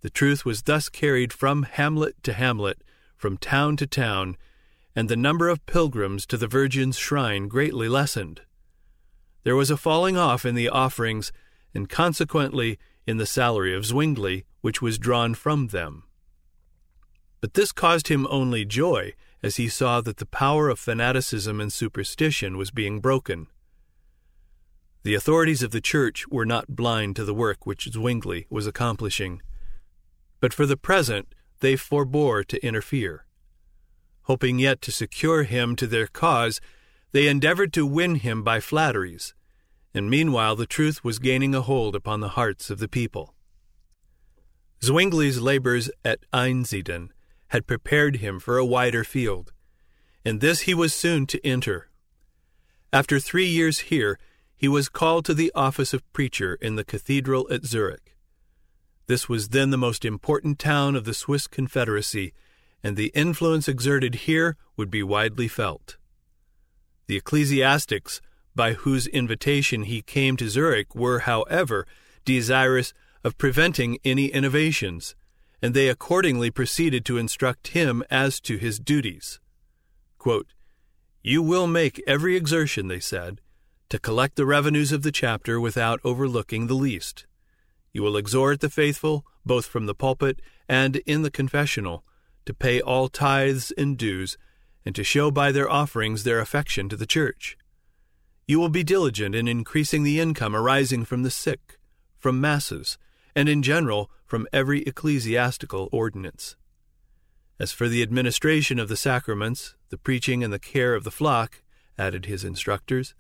The 0.02 0.12
truth 0.12 0.46
was 0.46 0.62
thus 0.62 0.88
carried 0.88 1.34
from 1.34 1.64
hamlet 1.64 2.22
to 2.22 2.34
hamlet, 2.34 2.84
from 3.16 3.38
town 3.38 3.76
to 3.78 3.88
town, 3.88 4.38
and 4.96 5.10
the 5.10 5.18
number 5.18 5.50
of 5.50 5.66
pilgrims 5.66 6.28
to 6.28 6.38
the 6.38 6.46
Virgin's 6.46 7.00
shrine 7.00 7.48
greatly 7.48 7.90
lessened. 7.90 8.42
There 9.42 9.56
was 9.56 9.72
a 9.72 9.78
falling 9.78 10.16
off 10.16 10.46
in 10.46 10.54
the 10.54 10.70
offerings, 10.70 11.32
and 11.74 11.90
consequently 11.90 12.78
in 13.08 13.18
the 13.18 13.26
salary 13.26 13.74
of 13.74 13.86
Zwingli, 13.86 14.46
which 14.62 14.82
was 14.82 15.00
drawn 15.00 15.34
from 15.34 15.68
them. 15.68 16.04
But 17.40 17.54
this 17.54 17.72
caused 17.72 18.10
him 18.10 18.28
only 18.30 18.66
joy 18.66 19.14
as 19.42 19.56
he 19.56 19.70
saw 19.70 20.02
that 20.02 20.18
the 20.18 20.26
power 20.26 20.70
of 20.70 20.80
fanaticism 20.80 21.62
and 21.62 21.72
superstition 21.72 22.58
was 22.58 22.72
being 22.72 23.00
broken. 23.00 23.48
The 25.04 25.16
authorities 25.16 25.64
of 25.64 25.72
the 25.72 25.80
Church 25.80 26.28
were 26.28 26.46
not 26.46 26.76
blind 26.76 27.16
to 27.16 27.24
the 27.24 27.34
work 27.34 27.66
which 27.66 27.88
Zwingli 27.90 28.46
was 28.50 28.68
accomplishing, 28.68 29.42
but 30.42 30.54
for 30.54 30.66
the 30.66 30.76
present 30.76 31.34
they 31.60 31.76
forbore 31.76 32.46
to 32.46 32.66
interfere. 32.66 33.26
Hoping 34.24 34.60
yet 34.60 34.82
to 34.82 34.92
secure 34.92 35.44
him 35.44 35.76
to 35.78 35.88
their 35.88 36.08
cause, 36.08 36.60
they 37.14 37.28
endeavored 37.28 37.72
to 37.74 37.86
win 37.86 38.16
him 38.16 38.44
by 38.44 38.60
flatteries, 38.60 39.34
and 39.98 40.10
meanwhile 40.10 40.56
the 40.56 40.68
truth 40.68 41.04
was 41.04 41.20
gaining 41.20 41.56
a 41.56 41.62
hold 41.62 41.96
upon 41.96 42.20
the 42.20 42.30
hearts 42.30 42.70
of 42.70 42.80
the 42.80 42.88
people. 42.88 43.34
Zwingli's 44.82 45.42
labors 45.42 45.90
at 46.06 46.20
Einsiedeln 46.32 47.10
had 47.48 47.68
prepared 47.68 48.18
him 48.18 48.40
for 48.40 48.58
a 48.58 48.66
wider 48.66 49.04
field, 49.04 49.52
and 50.24 50.40
this 50.40 50.62
he 50.62 50.74
was 50.74 50.94
soon 50.94 51.26
to 51.26 51.46
enter. 51.46 51.90
After 52.94 53.20
three 53.20 53.48
years 53.48 53.80
here, 53.80 54.20
he 54.56 54.68
was 54.68 54.90
called 54.90 55.26
to 55.26 55.34
the 55.34 55.52
office 55.56 55.94
of 55.94 56.14
preacher 56.14 56.56
in 56.62 56.76
the 56.76 56.86
cathedral 56.86 57.48
at 57.52 57.66
Zurich. 57.66 58.16
This 59.08 59.28
was 59.28 59.50
then 59.50 59.72
the 59.72 59.78
most 59.78 60.06
important 60.06 60.60
town 60.60 60.96
of 60.96 61.06
the 61.06 61.14
Swiss 61.14 61.48
Confederacy, 61.48 62.34
and 62.84 62.96
the 62.96 63.12
influence 63.16 63.68
exerted 63.68 64.16
here 64.16 64.58
would 64.76 64.92
be 64.92 65.02
widely 65.02 65.48
felt. 65.48 65.98
The 67.08 67.16
ecclesiastics 67.18 68.22
by 68.58 68.74
whose 68.74 69.08
invitation 69.08 69.84
he 69.84 70.02
came 70.02 70.36
to 70.36 70.50
Zurich 70.50 70.94
were, 70.94 71.20
however, 71.20 71.88
desirous 72.26 72.94
of 73.24 73.38
preventing 73.38 74.00
any 74.04 74.26
innovations, 74.26 75.16
and 75.62 75.74
they 75.74 75.88
accordingly 75.88 76.52
proceeded 76.52 77.06
to 77.06 77.18
instruct 77.18 77.70
him 77.70 78.04
as 78.12 78.42
to 78.42 78.58
his 78.58 78.80
duties. 78.80 79.40
Quote, 80.18 80.48
you 81.24 81.42
will 81.42 81.68
make 81.68 82.02
every 82.08 82.36
exertion, 82.36 82.88
they 82.88 83.00
said, 83.00 83.42
to 83.90 84.00
collect 84.00 84.36
the 84.36 84.46
revenues 84.46 84.92
of 84.92 85.02
the 85.02 85.12
chapter 85.12 85.60
without 85.60 86.00
overlooking 86.04 86.68
the 86.68 86.74
least. 86.74 87.26
You 87.92 88.02
will 88.04 88.18
exhort 88.18 88.60
the 88.60 88.70
faithful, 88.70 89.26
both 89.46 89.66
from 89.66 89.88
the 89.88 89.96
pulpit 89.96 90.42
and 90.70 90.98
in 91.06 91.24
the 91.24 91.32
confessional, 91.32 92.04
to 92.46 92.54
pay 92.54 92.80
all 92.82 93.10
tithes 93.10 93.72
and 93.78 93.98
dues, 93.98 94.38
and 94.86 94.96
to 94.96 95.04
show 95.04 95.32
by 95.32 95.52
their 95.52 95.70
offerings 95.70 96.24
their 96.24 96.40
affection 96.40 96.88
to 96.90 96.96
the 96.96 97.06
church. 97.06 97.58
You 98.48 98.60
will 98.60 98.70
be 98.70 98.84
diligent 98.84 99.36
in 99.36 99.50
increasing 99.50 100.04
the 100.04 100.22
income 100.22 100.56
arising 100.56 101.04
from 101.04 101.24
the 101.24 101.30
sick, 101.30 101.78
from 102.18 102.40
masses, 102.40 102.98
and 103.36 103.50
in 103.50 103.62
general 103.62 104.10
from 104.26 104.48
every 104.54 104.84
ecclesiastical 104.84 105.90
ordinance. 105.92 106.56
As 107.60 107.74
for 107.74 107.90
the 107.90 108.02
administration 108.02 108.80
of 108.80 108.88
the 108.88 108.96
sacraments, 108.96 109.76
the 109.90 109.98
preaching, 109.98 110.46
and 110.46 110.54
the 110.54 110.60
care 110.60 110.96
of 110.96 111.04
the 111.04 111.12
flock, 111.12 111.62
added 111.98 112.26
his 112.26 112.46
instructors, 112.46 113.14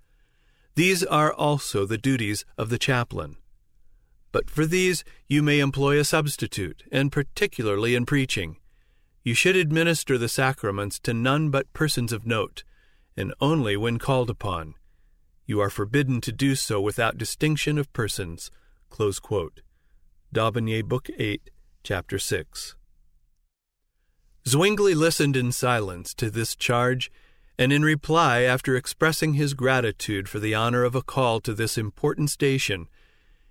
these 0.75 1.03
are 1.03 1.33
also 1.33 1.85
the 1.85 1.97
duties 1.97 2.45
of 2.57 2.69
the 2.69 2.77
chaplain. 2.77 3.35
But 4.31 4.49
for 4.49 4.65
these 4.65 5.03
you 5.27 5.43
may 5.43 5.59
employ 5.59 5.99
a 5.99 6.05
substitute, 6.05 6.83
and 6.89 7.11
particularly 7.11 7.95
in 7.95 8.05
preaching. 8.05 8.57
You 9.23 9.33
should 9.33 9.57
administer 9.57 10.17
the 10.17 10.29
sacraments 10.29 10.99
to 10.99 11.13
none 11.13 11.49
but 11.49 11.73
persons 11.73 12.13
of 12.13 12.25
note, 12.25 12.63
and 13.17 13.33
only 13.41 13.75
when 13.75 13.99
called 13.99 14.29
upon. 14.29 14.75
You 15.49 15.61
are 15.61 15.69
forbidden 15.69 16.19
to 16.21 16.33
do 16.33 16.55
so 16.55 16.81
without 16.81 17.17
distinction 17.17 17.77
of 17.77 17.93
persons. 17.93 18.51
D'Aubigné, 20.33 20.83
Book 20.83 21.07
8, 21.17 21.49
Chapter 21.83 22.19
6. 22.19 22.75
Zwingli 24.45 24.93
listened 24.93 25.37
in 25.37 25.53
silence 25.53 26.13
to 26.15 26.29
this 26.29 26.53
charge, 26.53 27.09
and 27.57 27.71
in 27.71 27.81
reply, 27.81 28.41
after 28.41 28.75
expressing 28.75 29.35
his 29.35 29.53
gratitude 29.53 30.27
for 30.27 30.39
the 30.39 30.53
honor 30.53 30.83
of 30.83 30.95
a 30.95 31.01
call 31.01 31.39
to 31.39 31.53
this 31.53 31.77
important 31.77 32.29
station, 32.29 32.89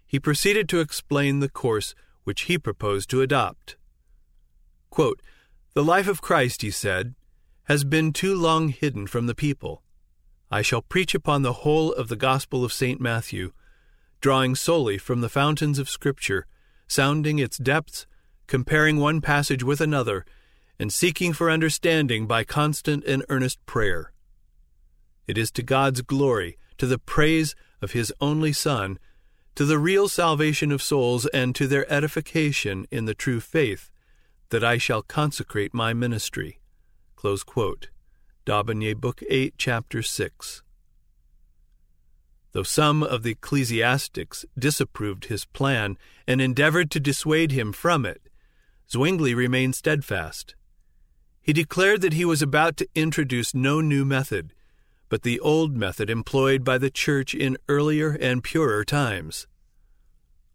he 0.06 0.20
proceeded 0.20 0.68
to 0.68 0.80
explain 0.80 1.40
the 1.40 1.48
course 1.48 1.94
which 2.24 2.42
he 2.42 2.58
proposed 2.58 3.08
to 3.08 3.22
adopt. 3.22 3.76
Quote, 4.90 5.22
the 5.72 5.82
life 5.82 6.08
of 6.08 6.20
Christ, 6.20 6.60
he 6.60 6.70
said, 6.70 7.14
has 7.64 7.84
been 7.84 8.12
too 8.12 8.34
long 8.34 8.68
hidden 8.68 9.06
from 9.06 9.26
the 9.26 9.34
people. 9.34 9.82
I 10.50 10.62
shall 10.62 10.82
preach 10.82 11.14
upon 11.14 11.42
the 11.42 11.52
whole 11.64 11.92
of 11.92 12.08
the 12.08 12.16
Gospel 12.16 12.64
of 12.64 12.72
St. 12.72 13.00
Matthew, 13.00 13.52
drawing 14.20 14.54
solely 14.54 14.98
from 14.98 15.20
the 15.20 15.28
fountains 15.28 15.78
of 15.78 15.90
Scripture 15.90 16.46
sounding 16.88 17.38
its 17.38 17.58
depths, 17.58 18.06
comparing 18.46 18.98
one 18.98 19.20
passage 19.20 19.62
with 19.62 19.80
another, 19.80 20.24
and 20.78 20.92
seeking 20.92 21.32
for 21.32 21.50
understanding 21.50 22.26
by 22.26 22.44
constant 22.44 23.04
and 23.04 23.24
earnest 23.28 23.64
prayer. 23.66 24.12
It 25.26 25.36
is 25.36 25.50
to 25.52 25.62
God's 25.62 26.02
glory, 26.02 26.58
to 26.78 26.86
the 26.86 26.98
praise 26.98 27.56
of 27.82 27.92
His 27.92 28.12
only 28.20 28.52
Son, 28.52 28.98
to 29.56 29.64
the 29.64 29.78
real 29.78 30.08
salvation 30.08 30.70
of 30.70 30.82
souls, 30.82 31.26
and 31.26 31.54
to 31.54 31.66
their 31.66 31.90
edification 31.92 32.86
in 32.90 33.06
the 33.06 33.14
true 33.14 33.40
faith, 33.40 33.90
that 34.50 34.62
I 34.62 34.78
shall 34.78 35.02
consecrate 35.02 35.74
my 35.74 35.92
ministry. 35.92 36.60
D'Aubigné, 38.46 38.96
Book 38.96 39.24
8, 39.28 39.54
Chapter 39.58 40.02
6. 40.02 40.62
Though 42.52 42.62
some 42.62 43.02
of 43.02 43.24
the 43.24 43.32
ecclesiastics 43.32 44.44
disapproved 44.56 45.24
his 45.24 45.46
plan 45.46 45.98
and 46.28 46.40
endeavored 46.40 46.88
to 46.92 47.00
dissuade 47.00 47.50
him 47.50 47.72
from 47.72 48.06
it, 48.06 48.28
Zwingli 48.88 49.34
remained 49.34 49.74
steadfast. 49.74 50.54
He 51.42 51.52
declared 51.52 52.02
that 52.02 52.12
he 52.12 52.24
was 52.24 52.40
about 52.40 52.76
to 52.76 52.88
introduce 52.94 53.52
no 53.52 53.80
new 53.80 54.04
method, 54.04 54.54
but 55.08 55.22
the 55.22 55.40
old 55.40 55.76
method 55.76 56.08
employed 56.08 56.62
by 56.62 56.78
the 56.78 56.88
Church 56.88 57.34
in 57.34 57.58
earlier 57.68 58.16
and 58.20 58.44
purer 58.44 58.84
times. 58.84 59.48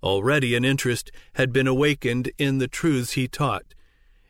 Already 0.01 0.55
an 0.55 0.63
interest 0.63 1.11
had 1.33 1.51
been 1.51 1.67
awakened 1.67 2.31
in 2.37 2.59
the 2.59 2.69
truths 2.69 3.11
he 3.11 3.27
taught, 3.27 3.73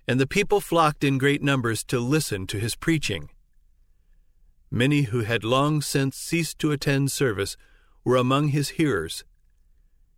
and 0.08 0.20
the 0.20 0.26
people 0.26 0.62
flocked 0.62 1.04
in 1.04 1.20
great 1.20 1.44
numbers 1.44 1.84
to 1.84 2.00
listen 2.00 2.48
to 2.48 2.60
his 2.60 2.76
preaching. 2.76 3.30
Many 4.74 5.04
who 5.04 5.22
had 5.22 5.44
long 5.44 5.82
since 5.82 6.16
ceased 6.16 6.58
to 6.60 6.72
attend 6.72 7.12
service 7.12 7.58
were 8.06 8.16
among 8.16 8.48
his 8.50 8.70
hearers. 8.70 9.26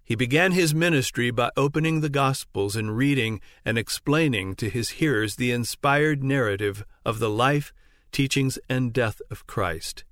He 0.05 0.13
began 0.13 0.51
his 0.51 0.75
ministry 0.75 1.31
by 1.31 1.49
opening 1.57 2.01
the 2.01 2.09
Gospels 2.09 2.75
and 2.75 2.95
reading 2.95 3.41
and 3.65 3.79
explaining 3.79 4.55
to 4.55 4.69
his 4.69 4.91
hearers 5.01 5.37
the 5.37 5.51
inspired 5.51 6.23
narrative 6.23 6.85
of 7.03 7.17
the 7.17 7.31
life, 7.31 7.73
teachings, 8.11 8.59
and 8.69 8.93
death 8.93 9.21
of 9.31 9.47
Christ. 9.47 10.03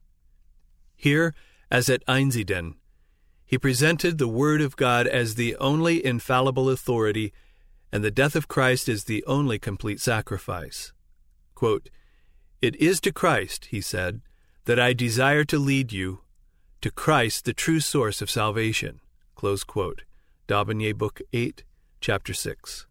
Here, 0.96 1.36
as 1.70 1.88
at 1.88 2.06
Einsiedeln, 2.08 2.76
he 3.46 3.60
presented 3.60 4.18
the 4.18 4.28
Word 4.28 4.62
of 4.62 4.76
God 4.76 5.06
as 5.06 5.36
the 5.36 5.56
only 5.58 6.04
infallible 6.04 6.70
authority, 6.70 7.32
and 7.92 8.04
the 8.04 8.10
death 8.10 8.36
of 8.36 8.48
Christ 8.48 8.90
as 8.90 9.04
the 9.04 9.24
only 9.26 9.60
complete 9.60 10.00
sacrifice. 10.00 10.94
Quote, 11.54 11.90
it 12.62 12.76
is 12.78 13.02
to 13.02 13.12
Christ, 13.12 13.66
he 13.66 13.82
said, 13.82 14.22
that 14.66 14.80
I 14.80 14.94
desire 14.94 15.44
to 15.46 15.58
lead 15.58 15.92
you, 15.92 16.20
to 16.82 16.92
Christ, 16.92 17.46
the 17.46 17.54
true 17.54 17.80
source 17.80 18.22
of 18.22 18.30
salvation. 18.30 19.00
Close 19.36 19.64
quote. 19.64 20.04
D'Aubigné, 20.48 20.96
Book 20.96 21.22
8, 21.34 21.64
Chapter 22.00 22.34
6. 22.34 22.86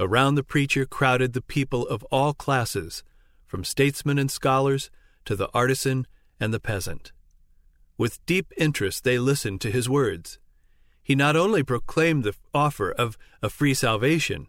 Around 0.00 0.36
the 0.36 0.44
preacher 0.44 0.86
crowded 0.86 1.32
the 1.32 1.42
people 1.42 1.86
of 1.88 2.04
all 2.04 2.32
classes, 2.32 3.02
from 3.46 3.64
statesmen 3.64 4.18
and 4.18 4.30
scholars 4.30 4.90
to 5.24 5.34
the 5.34 5.48
artisan 5.52 6.06
and 6.38 6.54
the 6.54 6.60
peasant. 6.60 7.12
With 7.96 8.24
deep 8.26 8.52
interest 8.56 9.02
they 9.02 9.18
listened 9.18 9.60
to 9.62 9.70
his 9.70 9.88
words. 9.88 10.38
He 11.02 11.14
not 11.14 11.34
only 11.34 11.62
proclaimed 11.62 12.22
the 12.22 12.34
offer 12.54 12.92
of 12.92 13.18
a 13.42 13.48
free 13.48 13.74
salvation, 13.74 14.46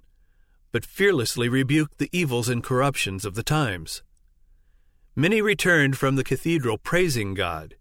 but 0.72 0.86
fearlessly 0.86 1.50
rebuked 1.50 1.98
the 1.98 2.10
evils 2.12 2.48
and 2.48 2.64
corruptions 2.64 3.26
of 3.26 3.34
the 3.34 3.44
times. 3.44 4.04
Many 5.16 5.42
returned 5.42 5.98
from 5.98 6.16
the 6.16 6.24
cathedral 6.24 6.78
praising 6.78 7.34
God. 7.34 7.76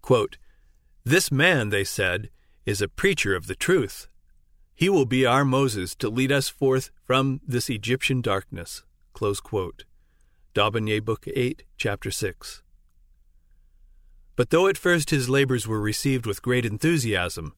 Quote, 0.00 0.38
this 1.04 1.32
man, 1.32 1.70
they 1.70 1.84
said, 1.84 2.30
is 2.64 2.80
a 2.80 2.88
preacher 2.88 3.34
of 3.34 3.46
the 3.46 3.56
truth. 3.56 4.08
He 4.74 4.88
will 4.88 5.06
be 5.06 5.26
our 5.26 5.44
Moses 5.44 5.94
to 5.96 6.08
lead 6.08 6.30
us 6.30 6.48
forth 6.48 6.90
from 7.04 7.40
this 7.46 7.68
Egyptian 7.68 8.20
darkness. 8.20 8.84
Close 9.12 9.40
quote. 9.40 9.84
D'Aubigné, 10.54 11.04
Book 11.04 11.26
8, 11.26 11.64
Chapter 11.76 12.10
6. 12.10 12.62
But 14.36 14.50
though 14.50 14.68
at 14.68 14.78
first 14.78 15.10
his 15.10 15.28
labors 15.28 15.66
were 15.66 15.80
received 15.80 16.26
with 16.26 16.42
great 16.42 16.64
enthusiasm, 16.64 17.54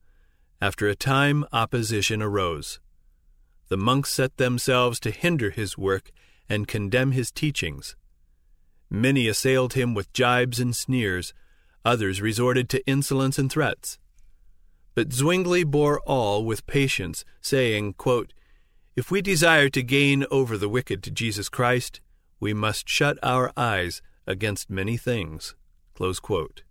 after 0.60 0.88
a 0.88 0.94
time 0.94 1.44
opposition 1.52 2.22
arose 2.22 2.80
the 3.68 3.76
monks 3.76 4.10
set 4.12 4.36
themselves 4.36 5.00
to 5.00 5.10
hinder 5.10 5.50
his 5.50 5.78
work 5.78 6.10
and 6.48 6.68
condemn 6.68 7.12
his 7.12 7.30
teachings. 7.30 7.96
Many 8.94 9.26
assailed 9.26 9.72
him 9.72 9.92
with 9.92 10.12
jibes 10.12 10.60
and 10.60 10.74
sneers, 10.74 11.34
others 11.84 12.22
resorted 12.22 12.68
to 12.68 12.86
insolence 12.86 13.40
and 13.40 13.50
threats. 13.50 13.98
But 14.94 15.12
Zwingli 15.12 15.64
bore 15.64 15.98
all 16.06 16.44
with 16.44 16.64
patience, 16.68 17.24
saying, 17.40 17.94
quote, 17.94 18.32
If 18.94 19.10
we 19.10 19.20
desire 19.20 19.68
to 19.70 19.82
gain 19.82 20.24
over 20.30 20.56
the 20.56 20.68
wicked 20.68 21.02
to 21.02 21.10
Jesus 21.10 21.48
Christ, 21.48 22.00
we 22.38 22.54
must 22.54 22.88
shut 22.88 23.18
our 23.20 23.52
eyes 23.56 24.00
against 24.28 24.70
many 24.70 24.96
things. 24.96 25.56
Close 25.94 26.20
quote. 26.20 26.62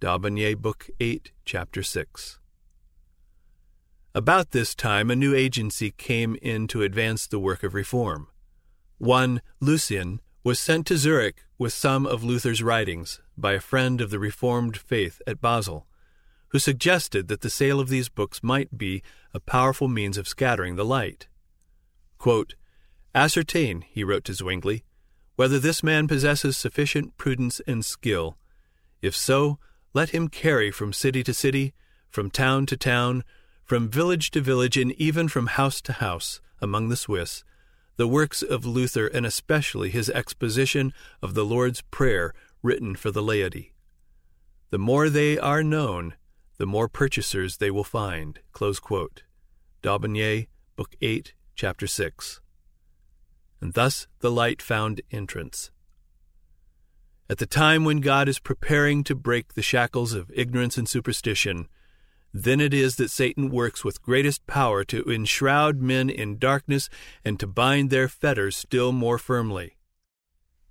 D'Aubigné, 0.00 0.56
Book 0.56 0.88
8, 0.98 1.30
Chapter 1.44 1.82
6. 1.82 2.38
About 4.14 4.52
this 4.52 4.74
time, 4.74 5.10
a 5.10 5.14
new 5.16 5.34
agency 5.34 5.90
came 5.90 6.38
in 6.40 6.66
to 6.68 6.82
advance 6.82 7.26
the 7.26 7.38
work 7.38 7.62
of 7.62 7.74
reform. 7.74 8.28
One, 8.96 9.42
Lucian, 9.60 10.20
was 10.42 10.58
sent 10.58 10.86
to 10.86 10.96
Zurich 10.96 11.44
with 11.58 11.72
some 11.72 12.06
of 12.06 12.24
Luther's 12.24 12.62
writings 12.62 13.20
by 13.36 13.52
a 13.52 13.60
friend 13.60 14.00
of 14.00 14.10
the 14.10 14.18
Reformed 14.18 14.76
faith 14.76 15.20
at 15.26 15.40
Basel, 15.40 15.86
who 16.48 16.58
suggested 16.58 17.28
that 17.28 17.42
the 17.42 17.50
sale 17.50 17.78
of 17.78 17.88
these 17.88 18.08
books 18.08 18.42
might 18.42 18.78
be 18.78 19.02
a 19.34 19.40
powerful 19.40 19.86
means 19.86 20.16
of 20.16 20.26
scattering 20.26 20.76
the 20.76 20.84
light. 20.84 21.28
Quote, 22.18 22.54
Ascertain, 23.14 23.82
he 23.82 24.02
wrote 24.02 24.24
to 24.24 24.34
Zwingli, 24.34 24.84
whether 25.36 25.58
this 25.58 25.82
man 25.82 26.08
possesses 26.08 26.56
sufficient 26.56 27.16
prudence 27.16 27.60
and 27.66 27.84
skill. 27.84 28.36
If 29.02 29.14
so, 29.14 29.58
let 29.92 30.10
him 30.10 30.28
carry 30.28 30.70
from 30.70 30.92
city 30.92 31.22
to 31.24 31.34
city, 31.34 31.74
from 32.08 32.30
town 32.30 32.66
to 32.66 32.76
town, 32.76 33.24
from 33.64 33.88
village 33.88 34.30
to 34.32 34.40
village 34.40 34.76
and 34.76 34.92
even 34.92 35.28
from 35.28 35.46
house 35.46 35.80
to 35.82 35.92
house 35.92 36.40
among 36.60 36.88
the 36.88 36.96
Swiss, 36.96 37.44
the 37.96 38.08
works 38.08 38.42
of 38.42 38.64
Luther 38.64 39.06
and 39.06 39.26
especially 39.26 39.90
his 39.90 40.10
exposition 40.10 40.92
of 41.22 41.34
the 41.34 41.44
Lord's 41.44 41.82
Prayer 41.82 42.32
written 42.62 42.94
for 42.94 43.10
the 43.10 43.22
laity. 43.22 43.72
The 44.70 44.78
more 44.78 45.08
they 45.08 45.38
are 45.38 45.62
known, 45.62 46.14
the 46.58 46.66
more 46.66 46.88
purchasers 46.88 47.56
they 47.56 47.70
will 47.70 47.84
find. 47.84 48.38
D'Aubigné, 49.82 50.46
Book 50.76 50.94
8, 51.00 51.34
Chapter 51.54 51.86
6. 51.86 52.40
And 53.60 53.72
thus 53.74 54.06
the 54.20 54.30
light 54.30 54.62
found 54.62 55.00
entrance. 55.10 55.70
At 57.28 57.38
the 57.38 57.46
time 57.46 57.84
when 57.84 58.00
God 58.00 58.28
is 58.28 58.38
preparing 58.38 59.04
to 59.04 59.14
break 59.14 59.54
the 59.54 59.62
shackles 59.62 60.12
of 60.12 60.30
ignorance 60.34 60.76
and 60.76 60.88
superstition, 60.88 61.68
then 62.32 62.60
it 62.60 62.72
is 62.72 62.96
that 62.96 63.10
Satan 63.10 63.50
works 63.50 63.84
with 63.84 64.02
greatest 64.02 64.46
power 64.46 64.84
to 64.84 65.04
enshroud 65.10 65.80
men 65.80 66.08
in 66.08 66.38
darkness 66.38 66.88
and 67.24 67.40
to 67.40 67.46
bind 67.46 67.90
their 67.90 68.08
fetters 68.08 68.56
still 68.56 68.92
more 68.92 69.18
firmly. 69.18 69.76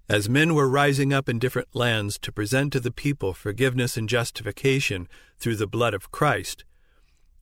As 0.07 0.29
men 0.29 0.55
were 0.55 0.67
rising 0.67 1.13
up 1.13 1.29
in 1.29 1.37
different 1.37 1.67
lands 1.75 2.17
to 2.19 2.31
present 2.31 2.73
to 2.73 2.79
the 2.79 2.91
people 2.91 3.33
forgiveness 3.33 3.97
and 3.97 4.09
justification 4.09 5.07
through 5.37 5.57
the 5.57 5.67
blood 5.67 5.93
of 5.93 6.11
Christ, 6.11 6.63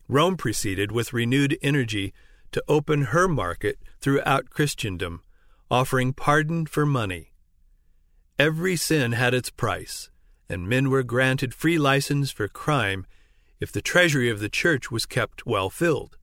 Rome 0.09 0.35
proceeded 0.35 0.91
with 0.91 1.13
renewed 1.13 1.57
energy 1.61 2.13
to 2.51 2.63
open 2.67 3.03
her 3.03 3.27
market 3.27 3.77
throughout 3.99 4.49
Christendom, 4.49 5.21
offering 5.69 6.13
pardon 6.13 6.65
for 6.65 6.85
money. 6.85 7.31
Every 8.39 8.75
sin 8.75 9.13
had 9.13 9.33
its 9.33 9.49
price, 9.49 10.09
and 10.49 10.67
men 10.67 10.89
were 10.89 11.03
granted 11.03 11.53
free 11.53 11.77
license 11.77 12.31
for 12.31 12.47
crime 12.47 13.05
if 13.59 13.71
the 13.71 13.81
treasury 13.81 14.29
of 14.29 14.39
the 14.39 14.49
church 14.49 14.91
was 14.91 15.05
kept 15.05 15.45
well 15.45 15.69
filled. 15.69 16.17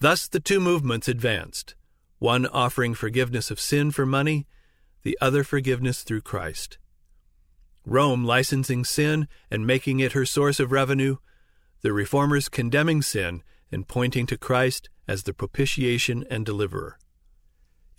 Thus 0.00 0.28
the 0.28 0.40
two 0.40 0.60
movements 0.60 1.08
advanced, 1.08 1.74
one 2.18 2.46
offering 2.46 2.94
forgiveness 2.94 3.50
of 3.50 3.60
sin 3.60 3.90
for 3.90 4.04
money, 4.06 4.46
the 5.02 5.18
other 5.20 5.44
forgiveness 5.44 6.02
through 6.02 6.22
Christ. 6.22 6.78
Rome 7.84 8.24
licensing 8.24 8.84
sin 8.84 9.26
and 9.50 9.66
making 9.66 10.00
it 10.00 10.12
her 10.12 10.24
source 10.24 10.60
of 10.60 10.70
revenue, 10.70 11.16
the 11.82 11.92
reformers 11.92 12.48
condemning 12.48 13.02
sin 13.02 13.42
and 13.72 13.88
pointing 13.88 14.26
to 14.26 14.38
Christ 14.38 14.88
as 15.08 15.24
the 15.24 15.32
propitiation 15.32 16.24
and 16.30 16.46
deliverer. 16.46 16.98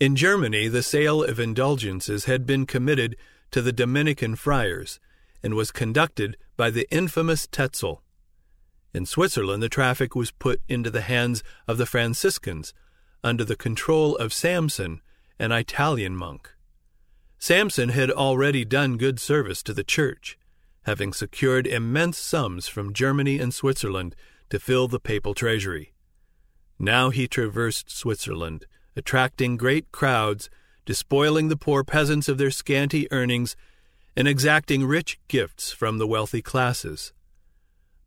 In 0.00 0.16
Germany, 0.16 0.68
the 0.68 0.82
sale 0.82 1.22
of 1.22 1.38
indulgences 1.38 2.24
had 2.24 2.46
been 2.46 2.66
committed 2.66 3.16
to 3.50 3.62
the 3.62 3.72
Dominican 3.72 4.36
friars 4.36 5.00
and 5.42 5.54
was 5.54 5.70
conducted 5.70 6.36
by 6.56 6.70
the 6.70 6.86
infamous 6.90 7.46
Tetzel, 7.46 8.02
in 8.94 9.04
Switzerland, 9.04 9.60
the 9.60 9.68
traffic 9.68 10.14
was 10.14 10.30
put 10.30 10.60
into 10.68 10.88
the 10.88 11.00
hands 11.00 11.42
of 11.66 11.78
the 11.78 11.86
Franciscans 11.86 12.72
under 13.24 13.44
the 13.44 13.56
control 13.56 14.16
of 14.16 14.32
Samson, 14.32 15.00
an 15.38 15.50
Italian 15.50 16.14
monk. 16.14 16.50
Samson 17.38 17.88
had 17.88 18.10
already 18.10 18.64
done 18.64 18.96
good 18.96 19.18
service 19.18 19.62
to 19.64 19.74
the 19.74 19.82
Church, 19.82 20.38
having 20.84 21.12
secured 21.12 21.66
immense 21.66 22.18
sums 22.18 22.68
from 22.68 22.92
Germany 22.92 23.40
and 23.40 23.52
Switzerland 23.52 24.14
to 24.50 24.60
fill 24.60 24.86
the 24.86 25.00
papal 25.00 25.34
treasury. 25.34 25.92
Now 26.78 27.10
he 27.10 27.26
traversed 27.26 27.90
Switzerland, 27.90 28.66
attracting 28.94 29.56
great 29.56 29.90
crowds, 29.90 30.48
despoiling 30.86 31.48
the 31.48 31.56
poor 31.56 31.82
peasants 31.82 32.28
of 32.28 32.38
their 32.38 32.50
scanty 32.50 33.10
earnings, 33.10 33.56
and 34.16 34.28
exacting 34.28 34.84
rich 34.84 35.18
gifts 35.26 35.72
from 35.72 35.98
the 35.98 36.06
wealthy 36.06 36.42
classes 36.42 37.12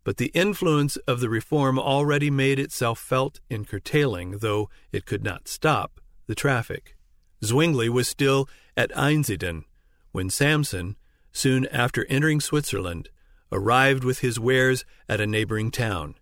but 0.08 0.16
the 0.16 0.32
influence 0.34 0.96
of 1.06 1.20
the 1.20 1.28
reform 1.28 1.78
already 1.78 2.32
made 2.32 2.60
itself 2.60 2.98
felt 2.98 3.42
in 3.50 3.66
curtailing, 3.66 4.38
though 4.38 4.70
it 4.94 5.06
could 5.06 5.22
not 5.22 5.50
stop, 5.50 6.00
the 6.28 6.34
traffic. 6.34 6.96
Zwingli 7.44 7.90
was 7.90 8.08
still 8.08 8.48
at 8.78 8.90
Einsiedeln 8.92 9.66
when 10.14 10.30
Samson, 10.30 10.96
soon 11.34 11.66
after 11.74 12.06
entering 12.06 12.40
Switzerland, 12.40 13.10
arrived 13.52 14.06
with 14.06 14.20
his 14.20 14.40
wares 14.40 14.86
at 15.10 15.20
a 15.20 15.28
neighboring 15.28 15.72
town. 15.72 16.16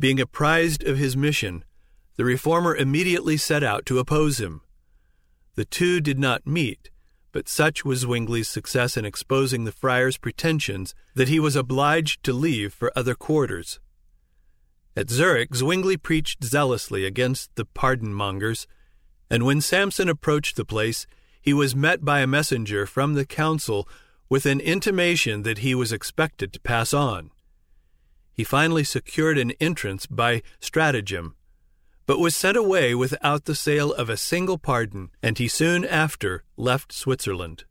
Being 0.00 0.18
apprised 0.18 0.82
of 0.82 0.96
his 0.96 1.14
mission, 1.14 1.64
the 2.16 2.24
reformer 2.24 2.74
immediately 2.74 3.36
set 3.36 3.62
out 3.62 3.84
to 3.84 3.98
oppose 3.98 4.40
him. 4.40 4.62
The 5.56 5.66
two 5.66 6.00
did 6.00 6.18
not 6.18 6.46
meet 6.46 6.88
but 7.32 7.48
such 7.48 7.84
was 7.84 8.00
Zwingli's 8.00 8.48
success 8.48 8.96
in 8.96 9.04
exposing 9.04 9.64
the 9.64 9.72
friar's 9.72 10.16
pretensions 10.16 10.94
that 11.14 11.28
he 11.28 11.38
was 11.38 11.56
obliged 11.56 12.22
to 12.24 12.32
leave 12.32 12.72
for 12.72 12.92
other 12.96 13.14
quarters. 13.14 13.80
At 14.96 15.10
Zurich, 15.10 15.54
Zwingli 15.54 15.96
preached 15.96 16.42
zealously 16.42 17.04
against 17.04 17.54
the 17.54 17.64
pardon 17.64 18.12
mongers, 18.12 18.66
and 19.30 19.44
when 19.44 19.60
Samson 19.60 20.08
approached 20.08 20.56
the 20.56 20.64
place, 20.64 21.06
he 21.40 21.52
was 21.52 21.76
met 21.76 22.04
by 22.04 22.20
a 22.20 22.26
messenger 22.26 22.86
from 22.86 23.14
the 23.14 23.26
council 23.26 23.88
with 24.28 24.44
an 24.44 24.60
intimation 24.60 25.42
that 25.42 25.58
he 25.58 25.74
was 25.74 25.92
expected 25.92 26.52
to 26.52 26.60
pass 26.60 26.92
on. 26.92 27.30
He 28.32 28.44
finally 28.44 28.84
secured 28.84 29.38
an 29.38 29.52
entrance 29.60 30.06
by 30.06 30.42
stratagem, 30.60 31.34
but 32.08 32.18
was 32.18 32.34
sent 32.34 32.56
away 32.56 32.94
without 32.94 33.44
the 33.44 33.54
sale 33.54 33.92
of 33.92 34.08
a 34.08 34.16
single 34.16 34.56
pardon, 34.56 35.10
and 35.22 35.36
he 35.36 35.46
soon 35.46 35.84
after 35.84 36.42
left 36.56 36.90
Switzerland. 36.90 37.64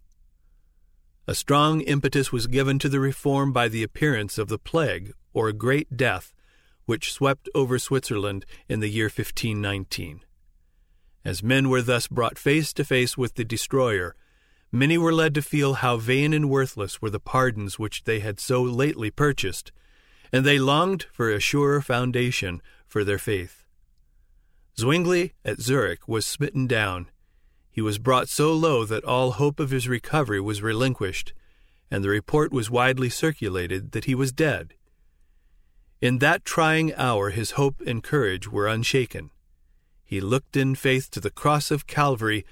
A 1.25 1.33
strong 1.33 1.81
impetus 1.81 2.31
was 2.31 2.45
given 2.45 2.77
to 2.77 2.87
the 2.87 2.99
reform 2.99 3.51
by 3.51 3.67
the 3.67 3.81
appearance 3.81 4.37
of 4.37 4.47
the 4.47 4.59
plague, 4.59 5.11
or 5.33 5.51
Great 5.51 5.97
Death, 5.97 6.35
which 6.85 7.11
swept 7.11 7.49
over 7.55 7.79
Switzerland 7.79 8.45
in 8.69 8.79
the 8.79 8.89
year 8.89 9.05
1519. 9.05 10.21
As 11.25 11.41
men 11.41 11.67
were 11.67 11.81
thus 11.81 12.07
brought 12.07 12.37
face 12.37 12.71
to 12.73 12.85
face 12.85 13.17
with 13.17 13.33
the 13.33 13.43
destroyer, 13.43 14.15
many 14.71 14.99
were 14.99 15.11
led 15.11 15.33
to 15.33 15.41
feel 15.41 15.73
how 15.73 15.97
vain 15.97 16.31
and 16.31 16.47
worthless 16.47 17.01
were 17.01 17.09
the 17.09 17.19
pardons 17.19 17.79
which 17.79 18.03
they 18.03 18.19
had 18.19 18.39
so 18.39 18.61
lately 18.61 19.09
purchased, 19.09 19.71
and 20.31 20.45
they 20.45 20.59
longed 20.59 21.07
for 21.11 21.31
a 21.31 21.39
surer 21.39 21.81
foundation 21.81 22.61
for 22.85 23.03
their 23.03 23.17
faith. 23.17 23.63
Zwingli 24.79 25.33
at 25.43 25.59
Zurich 25.59 26.07
was 26.07 26.25
smitten 26.25 26.67
down. 26.67 27.09
He 27.71 27.81
was 27.81 27.97
brought 27.97 28.29
so 28.29 28.53
low 28.53 28.85
that 28.85 29.03
all 29.03 29.31
hope 29.31 29.59
of 29.59 29.71
his 29.71 29.87
recovery 29.87 30.39
was 30.39 30.61
relinquished, 30.61 31.33
and 31.89 32.03
the 32.03 32.09
report 32.09 32.51
was 32.51 32.69
widely 32.69 33.09
circulated 33.09 33.91
that 33.93 34.05
he 34.05 34.13
was 34.13 34.31
dead. 34.31 34.75
In 35.99 36.19
that 36.19 36.45
trying 36.45 36.93
hour 36.93 37.31
his 37.31 37.51
hope 37.51 37.81
and 37.87 38.03
courage 38.03 38.47
were 38.51 38.67
unshaken. 38.67 39.31
He 40.05 40.21
looked 40.21 40.55
in 40.55 40.75
faith 40.75 41.09
to 41.11 41.19
the 41.19 41.31
cross 41.31 41.71
of 41.71 41.87
Calvary, 41.87 42.45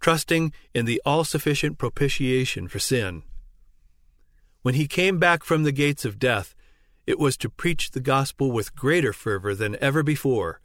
trusting 0.00 0.52
in 0.74 0.84
the 0.84 1.00
all 1.06 1.22
sufficient 1.22 1.78
propitiation 1.78 2.66
for 2.66 2.80
sin. 2.80 3.22
When 4.62 4.74
he 4.74 4.88
came 4.88 5.18
back 5.18 5.44
from 5.44 5.62
the 5.62 5.72
gates 5.72 6.04
of 6.04 6.18
death, 6.18 6.56
it 7.06 7.20
was 7.20 7.36
to 7.36 7.48
preach 7.48 7.92
the 7.92 8.00
gospel 8.00 8.50
with 8.50 8.74
greater 8.74 9.12
fervor 9.12 9.54
than 9.54 9.76
ever 9.80 10.02
before, 10.02 10.60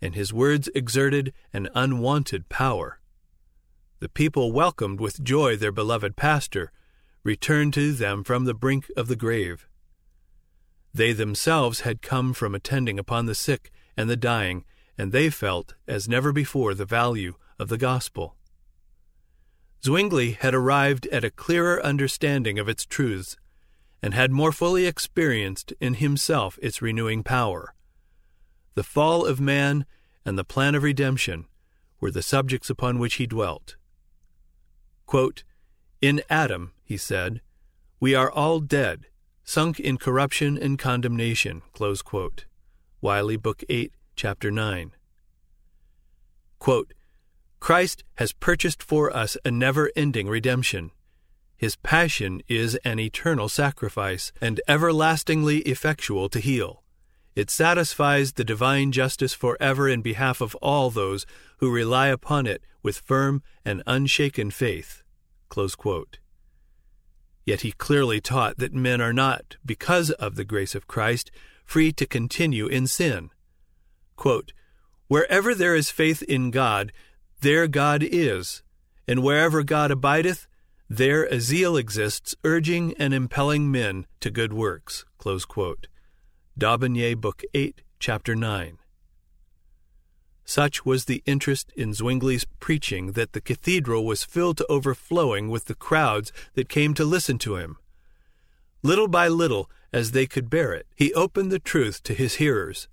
and 0.00 0.14
his 0.14 0.32
words 0.32 0.68
exerted 0.74 1.32
an 1.52 1.68
unwonted 1.74 2.48
power. 2.48 3.00
The 4.00 4.08
people 4.08 4.52
welcomed 4.52 5.00
with 5.00 5.24
joy 5.24 5.56
their 5.56 5.72
beloved 5.72 6.16
pastor, 6.16 6.72
returned 7.22 7.74
to 7.74 7.92
them 7.92 8.24
from 8.24 8.44
the 8.44 8.54
brink 8.54 8.90
of 8.96 9.08
the 9.08 9.16
grave. 9.16 9.66
They 10.92 11.12
themselves 11.12 11.80
had 11.80 12.02
come 12.02 12.32
from 12.32 12.54
attending 12.54 12.98
upon 12.98 13.26
the 13.26 13.34
sick 13.34 13.70
and 13.96 14.08
the 14.08 14.16
dying 14.16 14.64
and 14.98 15.12
they 15.12 15.30
felt, 15.30 15.74
as 15.86 16.08
never 16.08 16.32
before, 16.32 16.74
the 16.74 16.84
value 16.84 17.34
of 17.58 17.68
the 17.68 17.78
gospel. 17.78 18.36
Zwingli 19.84 20.32
had 20.32 20.54
arrived 20.54 21.06
at 21.08 21.24
a 21.24 21.30
clearer 21.30 21.82
understanding 21.84 22.58
of 22.58 22.68
its 22.68 22.86
truths, 22.86 23.36
and 24.02 24.14
had 24.14 24.30
more 24.30 24.52
fully 24.52 24.86
experienced 24.86 25.72
in 25.80 25.94
himself 25.94 26.58
its 26.62 26.82
renewing 26.82 27.22
power. 27.22 27.74
The 28.76 28.84
fall 28.84 29.24
of 29.24 29.40
man 29.40 29.86
and 30.26 30.38
the 30.38 30.44
plan 30.44 30.74
of 30.74 30.82
redemption 30.82 31.46
were 31.98 32.10
the 32.10 32.20
subjects 32.20 32.68
upon 32.68 32.98
which 32.98 33.14
he 33.14 33.26
dwelt. 33.26 33.76
Quote, 35.06 35.44
in 36.02 36.22
Adam, 36.28 36.72
he 36.84 36.98
said, 36.98 37.40
we 38.00 38.14
are 38.14 38.30
all 38.30 38.60
dead, 38.60 39.06
sunk 39.42 39.80
in 39.80 39.96
corruption 39.96 40.58
and 40.58 40.78
condemnation. 40.78 41.62
Wylie, 43.00 43.38
Book 43.38 43.64
8, 43.70 43.94
chapter 44.14 44.50
9. 44.50 44.92
Quote, 46.58 46.92
Christ 47.60 48.04
has 48.16 48.34
purchased 48.34 48.82
for 48.82 49.10
us 49.16 49.38
a 49.42 49.50
never 49.50 49.90
ending 49.96 50.28
redemption. 50.28 50.90
His 51.56 51.76
passion 51.76 52.42
is 52.46 52.74
an 52.84 52.98
eternal 52.98 53.48
sacrifice 53.48 54.32
and 54.38 54.60
everlastingly 54.68 55.60
effectual 55.60 56.28
to 56.28 56.40
heal. 56.40 56.82
It 57.36 57.50
satisfies 57.50 58.32
the 58.32 58.44
divine 58.44 58.92
justice 58.92 59.34
forever 59.34 59.90
in 59.90 60.00
behalf 60.00 60.40
of 60.40 60.54
all 60.56 60.88
those 60.88 61.26
who 61.58 61.70
rely 61.70 62.08
upon 62.08 62.46
it 62.46 62.62
with 62.82 62.96
firm 62.96 63.42
and 63.62 63.82
unshaken 63.86 64.50
faith. 64.50 65.02
Yet 67.44 67.60
he 67.60 67.72
clearly 67.72 68.22
taught 68.22 68.56
that 68.56 68.72
men 68.72 69.02
are 69.02 69.12
not, 69.12 69.56
because 69.64 70.10
of 70.12 70.36
the 70.36 70.46
grace 70.46 70.74
of 70.74 70.88
Christ, 70.88 71.30
free 71.66 71.92
to 71.92 72.06
continue 72.06 72.66
in 72.68 72.86
sin. 72.86 73.28
Quote, 74.16 74.54
Wherever 75.08 75.54
there 75.54 75.74
is 75.74 75.90
faith 75.90 76.22
in 76.22 76.50
God, 76.50 76.90
there 77.42 77.68
God 77.68 78.02
is, 78.02 78.62
and 79.06 79.22
wherever 79.22 79.62
God 79.62 79.90
abideth, 79.90 80.48
there 80.88 81.24
a 81.24 81.38
zeal 81.38 81.76
exists 81.76 82.34
urging 82.44 82.94
and 82.98 83.12
impelling 83.12 83.70
men 83.70 84.06
to 84.20 84.30
good 84.30 84.54
works. 84.54 85.04
D'Aubigné, 86.58 87.16
Book 87.16 87.42
8, 87.54 87.82
Chapter 87.98 88.34
9. 88.34 88.78
Such 90.44 90.84
was 90.84 91.04
the 91.04 91.22
interest 91.26 91.72
in 91.76 91.92
Zwingli's 91.92 92.46
preaching 92.60 93.12
that 93.12 93.32
the 93.32 93.40
cathedral 93.40 94.04
was 94.04 94.24
filled 94.24 94.58
to 94.58 94.66
overflowing 94.68 95.48
with 95.48 95.64
the 95.64 95.74
crowds 95.74 96.32
that 96.54 96.68
came 96.68 96.94
to 96.94 97.04
listen 97.04 97.38
to 97.38 97.56
him. 97.56 97.76
Little 98.82 99.08
by 99.08 99.28
little, 99.28 99.70
as 99.92 100.12
they 100.12 100.26
could 100.26 100.48
bear 100.48 100.72
it, 100.72 100.86
he 100.94 101.12
opened 101.14 101.50
the 101.50 101.58
truth 101.58 102.02
to 102.04 102.14
his 102.14 102.34
hearers 102.34 102.88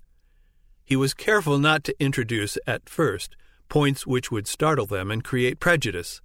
he 0.84 0.96
was 0.96 1.14
careful 1.14 1.58
not 1.58 1.82
to 1.84 1.94
introduce, 1.98 2.58
at 2.66 2.88
first, 2.88 3.36
points 3.68 4.06
which 4.06 4.30
would 4.30 4.46
startle 4.46 4.86
them 4.86 5.10
and 5.10 5.24
create 5.24 5.58
prejudice. 5.58 6.20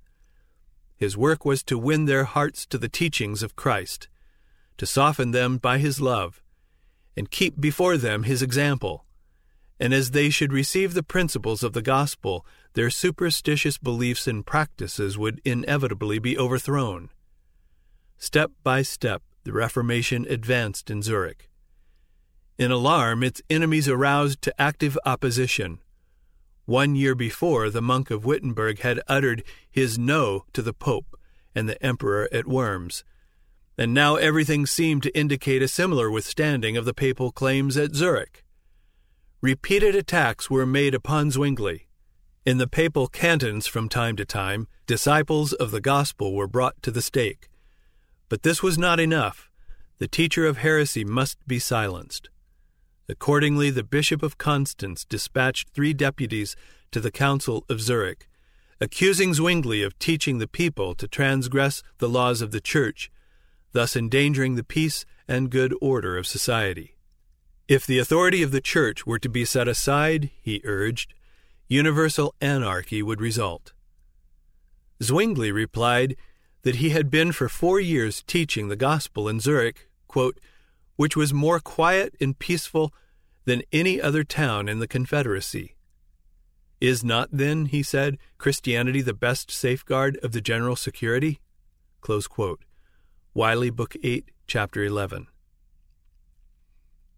His 0.97 1.15
work 1.15 1.45
was 1.45 1.63
to 1.63 1.77
win 1.77 2.05
their 2.05 2.25
hearts 2.25 2.65
to 2.67 2.77
the 2.77 2.89
teachings 2.89 3.41
of 3.41 3.55
Christ, 3.55 4.09
to 4.77 4.85
soften 4.85 5.31
them 5.31 5.57
by 5.57 5.77
his 5.77 6.01
love, 6.01 6.43
and 7.19 7.29
keep 7.29 7.59
before 7.59 7.97
them 7.97 8.23
his 8.23 8.41
example. 8.41 9.03
And 9.77 9.93
as 9.93 10.11
they 10.11 10.29
should 10.29 10.53
receive 10.53 10.93
the 10.93 11.03
principles 11.03 11.63
of 11.63 11.73
the 11.73 11.81
gospel, 11.81 12.45
their 12.75 12.89
superstitious 12.89 13.77
beliefs 13.77 14.25
and 14.25 14.45
practices 14.45 15.17
would 15.17 15.41
inevitably 15.43 16.19
be 16.19 16.37
overthrown. 16.37 17.09
Step 18.17 18.51
by 18.63 18.83
step, 18.83 19.21
the 19.43 19.51
Reformation 19.51 20.25
advanced 20.29 20.89
in 20.89 21.01
Zurich. 21.01 21.49
In 22.57 22.71
alarm, 22.71 23.21
its 23.21 23.41
enemies 23.49 23.89
aroused 23.89 24.41
to 24.43 24.61
active 24.61 24.97
opposition. 25.05 25.79
One 26.63 26.95
year 26.95 27.15
before, 27.15 27.69
the 27.69 27.81
monk 27.81 28.11
of 28.11 28.23
Wittenberg 28.23 28.79
had 28.79 29.01
uttered 29.09 29.43
his 29.69 29.99
no 29.99 30.45
to 30.53 30.61
the 30.61 30.73
Pope 30.73 31.19
and 31.53 31.67
the 31.67 31.83
Emperor 31.85 32.29
at 32.31 32.47
Worms, 32.47 33.03
and 33.79 33.93
now 33.93 34.17
everything 34.17 34.65
seemed 34.65 35.01
to 35.01 35.17
indicate 35.17 35.61
a 35.61 35.67
similar 35.67 36.11
withstanding 36.11 36.75
of 36.75 36.83
the 36.83 36.93
papal 36.93 37.31
claims 37.31 37.77
at 37.77 37.95
Zurich. 37.95 38.43
Repeated 39.39 39.95
attacks 39.95 40.49
were 40.49 40.65
made 40.65 40.93
upon 40.93 41.31
Zwingli. 41.31 41.87
In 42.45 42.57
the 42.57 42.67
papal 42.67 43.07
cantons, 43.07 43.67
from 43.67 43.87
time 43.87 44.17
to 44.17 44.25
time, 44.25 44.67
disciples 44.85 45.53
of 45.53 45.71
the 45.71 45.79
gospel 45.79 46.35
were 46.35 46.45
brought 46.45 46.81
to 46.81 46.91
the 46.91 47.01
stake. 47.01 47.47
But 48.27 48.43
this 48.43 48.61
was 48.61 48.77
not 48.77 48.99
enough. 48.99 49.49
The 49.97 50.09
teacher 50.09 50.45
of 50.45 50.57
heresy 50.57 51.05
must 51.05 51.37
be 51.47 51.57
silenced. 51.57 52.29
Accordingly, 53.07 53.69
the 53.69 53.83
Bishop 53.83 54.21
of 54.21 54.37
Constance 54.37 55.05
dispatched 55.05 55.69
three 55.69 55.93
deputies 55.93 56.57
to 56.91 56.99
the 56.99 57.11
Council 57.11 57.63
of 57.69 57.79
Zurich, 57.79 58.27
accusing 58.81 59.33
Zwingli 59.33 59.83
of 59.83 59.97
teaching 59.99 60.39
the 60.39 60.49
people 60.49 60.95
to 60.95 61.07
transgress 61.07 61.81
the 61.99 62.09
laws 62.09 62.41
of 62.41 62.51
the 62.51 62.59
Church, 62.59 63.09
thus 63.71 63.95
endangering 63.95 64.55
the 64.55 64.63
peace 64.63 65.05
and 65.27 65.51
good 65.51 65.73
order 65.81 66.17
of 66.17 66.27
society. 66.27 66.95
If 67.67 67.85
the 67.85 67.99
authority 67.99 68.41
of 68.41 68.51
the 68.51 68.61
Church 68.61 69.05
were 69.05 69.19
to 69.19 69.29
be 69.29 69.45
set 69.45 69.67
aside, 69.67 70.31
he 70.41 70.61
urged, 70.63 71.13
universal 71.67 72.33
anarchy 72.41 73.03
would 73.03 73.21
result. 73.21 73.73
Zwingli 75.01 75.51
replied 75.51 76.15
that 76.63 76.77
he 76.77 76.89
had 76.89 77.11
been 77.11 77.31
for 77.31 77.47
four 77.47 77.79
years 77.79 78.23
teaching 78.23 78.67
the 78.67 78.75
gospel 78.75 79.29
in 79.29 79.39
Zurich, 79.39 79.87
quote, 80.07 80.39
which 80.95 81.15
was 81.15 81.33
more 81.33 81.59
quiet 81.59 82.15
and 82.19 82.37
peaceful 82.37 82.93
than 83.45 83.63
any 83.71 84.01
other 84.01 84.23
town 84.23 84.67
in 84.67 84.79
the 84.79 84.87
Confederacy. 84.87 85.75
Is 86.81 87.03
not, 87.03 87.29
then, 87.31 87.67
he 87.67 87.83
said, 87.83 88.17
Christianity 88.37 89.01
the 89.01 89.13
best 89.13 89.51
safeguard 89.51 90.17
of 90.23 90.31
the 90.31 90.41
general 90.41 90.75
security? 90.75 91.39
Wylie, 93.35 93.69
Book 93.69 93.95
8, 94.01 94.31
Chapter 94.47 94.83
11. 94.83 95.27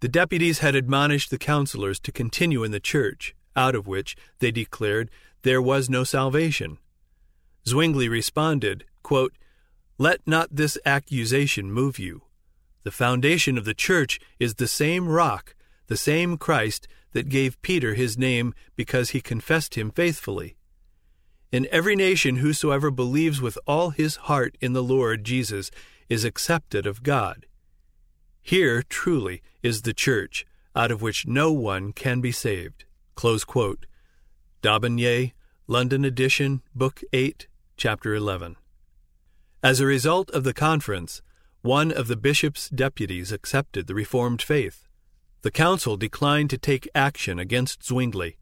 The 0.02 0.10
deputies 0.10 0.60
had 0.60 0.76
admonished 0.76 1.30
the 1.30 1.38
counselors 1.38 2.02
to 2.02 2.12
continue 2.12 2.65
in 2.65 2.71
the 2.71 2.82
church, 2.82 3.34
out 3.56 3.76
of 3.76 3.88
which, 3.88 4.17
they 4.39 4.52
declared, 4.52 5.10
there 5.43 5.62
was 5.62 5.89
no 5.89 6.04
salvation. 6.04 6.80
Zwingli 7.65 8.10
responded, 8.10 8.84
quote, 9.04 9.34
Let 9.97 10.19
not 10.26 10.50
this 10.52 10.78
accusation 10.86 11.71
move 11.71 11.97
you. 11.97 12.24
The 12.84 12.91
foundation 12.91 13.58
of 13.58 13.63
the 13.63 13.74
church 13.74 14.19
is 14.38 14.56
the 14.56 14.67
same 14.67 15.08
rock, 15.08 15.56
the 15.88 15.97
same 15.97 16.38
Christ 16.38 16.89
that 17.13 17.30
gave 17.30 17.62
Peter 17.62 17.93
his 17.93 18.17
name 18.17 18.54
because 18.76 19.12
he 19.12 19.21
confessed 19.21 19.76
him 19.76 19.91
faithfully. 19.91 20.58
In 21.54 21.67
every 21.71 21.95
nation, 21.95 22.38
whosoever 22.38 22.91
believes 22.91 23.41
with 23.41 23.58
all 23.67 23.91
his 23.91 24.15
heart 24.15 24.58
in 24.62 24.74
the 24.74 24.84
Lord 24.84 25.24
Jesus 25.24 25.71
is 26.12 26.26
accepted 26.26 26.86
of 26.86 27.04
God. 27.04 27.45
Here, 28.41 28.84
truly, 28.84 29.41
is 29.63 29.84
the 29.84 29.93
church, 29.93 30.45
out 30.76 30.91
of 30.91 31.02
which 31.02 31.26
no 31.26 31.54
one 31.54 31.93
can 31.93 32.19
be 32.19 32.34
saved. 32.34 32.84
Close 33.15 33.45
quote. 33.45 33.86
D'Aubigné, 34.62 35.32
London 35.67 36.04
edition, 36.04 36.63
Book 36.76 37.00
8, 37.13 37.47
Chapter 37.78 38.13
11. 38.13 38.58
As 39.63 39.80
a 39.80 39.86
result 39.86 40.30
of 40.32 40.43
the 40.43 40.54
conference, 40.54 41.21
one 41.62 41.93
of 41.93 42.10
the 42.10 42.17
bishop's 42.17 42.67
deputies 42.67 43.32
accepted 43.32 43.88
the 43.88 43.95
Reformed 43.95 44.41
faith. 44.41 44.89
The 45.43 45.52
council 45.52 45.95
declined 45.95 46.50
to 46.50 46.58
take 46.58 46.89
action 46.93 47.39
against 47.39 47.86
Zwingli, 47.86 48.36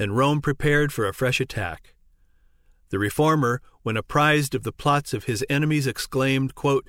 and 0.00 0.16
Rome 0.16 0.40
prepared 0.40 0.92
for 0.92 1.06
a 1.06 1.14
fresh 1.14 1.40
attack. 1.40 1.94
The 2.90 2.98
reformer, 2.98 3.60
when 3.82 3.96
apprised 3.96 4.54
of 4.54 4.62
the 4.62 4.72
plots 4.72 5.12
of 5.12 5.24
his 5.24 5.44
enemies, 5.50 5.86
exclaimed, 5.86 6.54
quote, 6.54 6.88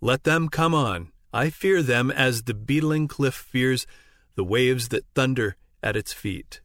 Let 0.00 0.24
them 0.24 0.48
come 0.48 0.74
on. 0.74 1.12
I 1.32 1.50
fear 1.50 1.82
them 1.82 2.10
as 2.10 2.44
the 2.44 2.54
beetling 2.54 3.08
cliff 3.08 3.34
fears 3.34 3.86
the 4.34 4.44
waves 4.44 4.88
that 4.88 5.04
thunder 5.14 5.56
at 5.82 5.96
its 5.96 6.12
feet. 6.12 6.60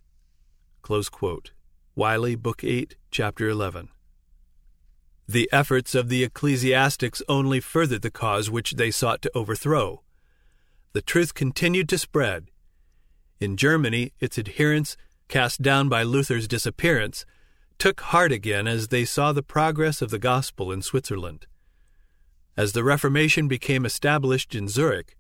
Close 0.82 1.10
quote. 1.10 1.52
Wylie, 1.96 2.36
Book 2.36 2.64
8, 2.64 2.96
Chapter 3.12 3.50
11. 3.50 3.90
The 5.28 5.50
efforts 5.52 5.96
of 5.96 6.10
the 6.10 6.24
ecclesiastics 6.24 7.22
only 7.30 7.60
furthered 7.60 8.02
the 8.02 8.12
cause 8.12 8.50
which 8.50 8.74
they 8.74 8.92
sought 8.92 9.22
to 9.22 9.32
overthrow. 9.36 10.02
The 10.94 11.02
truth 11.02 11.34
continued 11.34 11.90
to 11.90 11.98
spread. 11.98 12.52
In 13.40 13.58
Germany, 13.58 14.14
its 14.20 14.38
adherents, 14.38 14.98
cast 15.28 15.62
down 15.62 15.90
by 15.90 16.04
Luther's 16.04 16.48
disappearance, 16.48 17.26
took 17.84 18.00
heart 18.00 18.32
again 18.32 18.66
as 18.66 18.88
they 18.88 19.04
saw 19.04 19.34
the 19.34 19.44
progress 19.44 20.02
of 20.02 20.10
the 20.10 20.18
gospel 20.18 20.72
in 20.72 20.82
Switzerland. 20.82 21.48
As 22.56 22.72
the 22.72 22.82
Reformation 22.82 23.50
became 23.50 23.86
established 23.86 24.56
in 24.56 24.70
Zurich, 24.70 25.18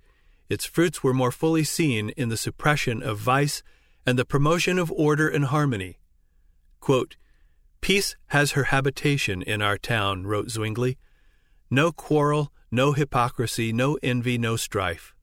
its 0.48 0.64
fruits 0.64 1.04
were 1.04 1.14
more 1.14 1.34
fully 1.34 1.66
seen 1.66 2.12
in 2.12 2.30
the 2.30 2.38
suppression 2.38 3.04
of 3.04 3.18
vice 3.18 3.64
and 4.06 4.18
the 4.18 4.24
promotion 4.24 4.80
of 4.80 4.90
order 4.94 5.28
and 5.28 5.44
harmony. 5.44 5.98
Quote, 6.80 7.18
Peace 7.82 8.16
has 8.28 8.54
her 8.54 8.72
habitation 8.76 9.42
in 9.42 9.62
our 9.62 9.78
town, 9.78 10.26
wrote 10.26 10.50
Zwingli. 10.50 10.98
No 11.70 11.92
quarrel, 11.92 12.54
no 12.72 12.94
hypocrisy, 12.94 13.74
no 13.74 14.00
envy, 14.02 14.38
no 14.38 14.56
strife. 14.56 15.14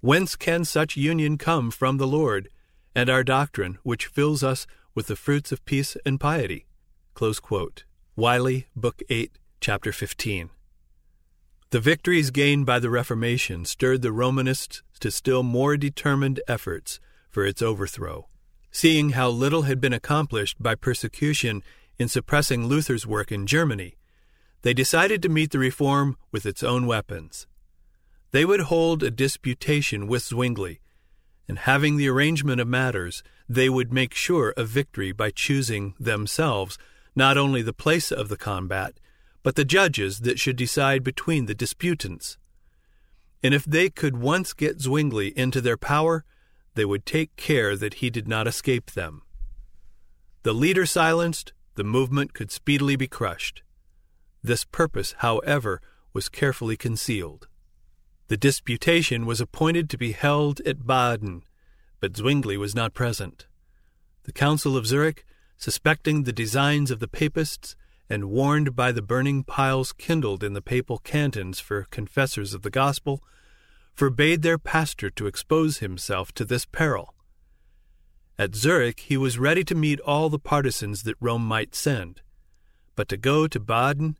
Whence 0.00 0.36
can 0.36 0.64
such 0.64 0.96
union 0.96 1.38
come 1.38 1.72
from 1.72 1.96
the 1.96 2.06
Lord, 2.06 2.50
and 2.94 3.10
our 3.10 3.24
doctrine, 3.24 3.78
which 3.82 4.06
fills 4.06 4.44
us 4.44 4.64
with 4.94 5.08
the 5.08 5.16
fruits 5.16 5.50
of 5.50 5.64
peace 5.64 5.96
and 6.06 6.20
piety? 6.20 6.66
Close 7.14 7.38
quote. 7.38 7.84
Wylie, 8.16 8.66
Book 8.74 9.00
8, 9.08 9.38
Chapter 9.60 9.92
15. 9.92 10.50
The 11.70 11.78
victories 11.78 12.32
gained 12.32 12.66
by 12.66 12.80
the 12.80 12.90
Reformation 12.90 13.64
stirred 13.64 14.02
the 14.02 14.10
Romanists 14.10 14.82
to 14.98 15.12
still 15.12 15.44
more 15.44 15.76
determined 15.76 16.40
efforts 16.48 16.98
for 17.30 17.46
its 17.46 17.62
overthrow. 17.62 18.26
Seeing 18.72 19.10
how 19.10 19.28
little 19.28 19.62
had 19.62 19.80
been 19.80 19.92
accomplished 19.92 20.60
by 20.60 20.74
persecution 20.74 21.62
in 22.00 22.08
suppressing 22.08 22.66
Luther's 22.66 23.06
work 23.06 23.30
in 23.30 23.46
Germany, 23.46 23.96
they 24.62 24.74
decided 24.74 25.22
to 25.22 25.28
meet 25.28 25.52
the 25.52 25.60
reform 25.60 26.16
with 26.32 26.44
its 26.44 26.64
own 26.64 26.84
weapons. 26.84 27.46
They 28.32 28.44
would 28.44 28.62
hold 28.62 29.04
a 29.04 29.10
disputation 29.12 30.08
with 30.08 30.24
Zwingli, 30.24 30.80
and 31.46 31.60
having 31.60 31.96
the 31.96 32.08
arrangement 32.08 32.60
of 32.60 32.66
matters, 32.66 33.22
they 33.48 33.68
would 33.68 33.92
make 33.92 34.14
sure 34.14 34.52
of 34.56 34.66
victory 34.66 35.12
by 35.12 35.30
choosing 35.30 35.94
themselves 36.00 36.76
not 37.14 37.36
only 37.36 37.62
the 37.62 37.72
place 37.72 38.10
of 38.10 38.28
the 38.28 38.36
combat, 38.36 38.94
but 39.42 39.56
the 39.56 39.64
judges 39.64 40.20
that 40.20 40.38
should 40.38 40.56
decide 40.56 41.04
between 41.04 41.46
the 41.46 41.54
disputants. 41.54 42.38
And 43.42 43.52
if 43.52 43.64
they 43.64 43.90
could 43.90 44.16
once 44.16 44.52
get 44.52 44.80
Zwingli 44.80 45.36
into 45.36 45.60
their 45.60 45.76
power, 45.76 46.24
they 46.74 46.84
would 46.84 47.04
take 47.04 47.36
care 47.36 47.76
that 47.76 47.94
he 47.94 48.10
did 48.10 48.26
not 48.26 48.46
escape 48.46 48.92
them. 48.92 49.22
The 50.42 50.54
leader 50.54 50.86
silenced, 50.86 51.52
the 51.74 51.84
movement 51.84 52.34
could 52.34 52.50
speedily 52.50 52.96
be 52.96 53.06
crushed. 53.06 53.62
This 54.42 54.64
purpose, 54.64 55.14
however, 55.18 55.80
was 56.12 56.28
carefully 56.28 56.76
concealed. 56.76 57.48
The 58.28 58.36
disputation 58.36 59.26
was 59.26 59.40
appointed 59.40 59.90
to 59.90 59.98
be 59.98 60.12
held 60.12 60.60
at 60.60 60.86
Baden, 60.86 61.44
but 62.00 62.16
Zwingli 62.16 62.56
was 62.56 62.74
not 62.74 62.94
present. 62.94 63.46
The 64.24 64.32
Council 64.32 64.76
of 64.76 64.86
Zurich 64.86 65.24
suspecting 65.56 66.22
the 66.22 66.32
designs 66.32 66.90
of 66.90 67.00
the 67.00 67.08
papists, 67.08 67.76
and 68.08 68.30
warned 68.30 68.76
by 68.76 68.92
the 68.92 69.02
burning 69.02 69.42
piles 69.42 69.92
kindled 69.92 70.44
in 70.44 70.52
the 70.52 70.62
papal 70.62 70.98
cantons 70.98 71.58
for 71.60 71.86
confessors 71.90 72.52
of 72.52 72.62
the 72.62 72.70
gospel, 72.70 73.22
forbade 73.94 74.42
their 74.42 74.58
pastor 74.58 75.08
to 75.08 75.26
expose 75.26 75.78
himself 75.78 76.32
to 76.32 76.44
this 76.44 76.66
peril. 76.66 77.14
At 78.38 78.54
Zurich 78.54 79.00
he 79.00 79.16
was 79.16 79.38
ready 79.38 79.64
to 79.64 79.74
meet 79.74 80.00
all 80.00 80.28
the 80.28 80.38
partisans 80.38 81.04
that 81.04 81.16
Rome 81.20 81.46
might 81.46 81.74
send, 81.74 82.20
but 82.96 83.08
to 83.08 83.16
go 83.16 83.46
to 83.46 83.60
Baden, 83.60 84.18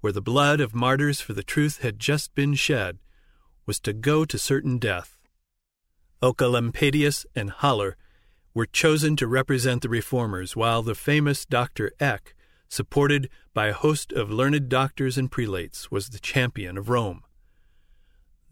where 0.00 0.12
the 0.12 0.22
blood 0.22 0.60
of 0.60 0.74
martyrs 0.74 1.20
for 1.20 1.34
the 1.34 1.42
truth 1.42 1.82
had 1.82 1.98
just 1.98 2.34
been 2.34 2.54
shed, 2.54 2.98
was 3.66 3.78
to 3.80 3.92
go 3.92 4.24
to 4.24 4.38
certain 4.38 4.78
death. 4.78 5.18
Oecolampadius 6.22 7.26
and 7.34 7.50
Haller 7.50 7.96
were 8.54 8.66
chosen 8.66 9.16
to 9.16 9.26
represent 9.26 9.82
the 9.82 9.88
reformers, 9.88 10.56
while 10.56 10.82
the 10.82 10.94
famous 10.94 11.44
Dr. 11.44 11.92
Eck, 12.00 12.34
supported 12.68 13.28
by 13.54 13.66
a 13.66 13.72
host 13.72 14.12
of 14.12 14.30
learned 14.30 14.68
doctors 14.68 15.16
and 15.18 15.30
prelates, 15.30 15.90
was 15.90 16.08
the 16.08 16.18
champion 16.18 16.76
of 16.76 16.88
Rome. 16.88 17.22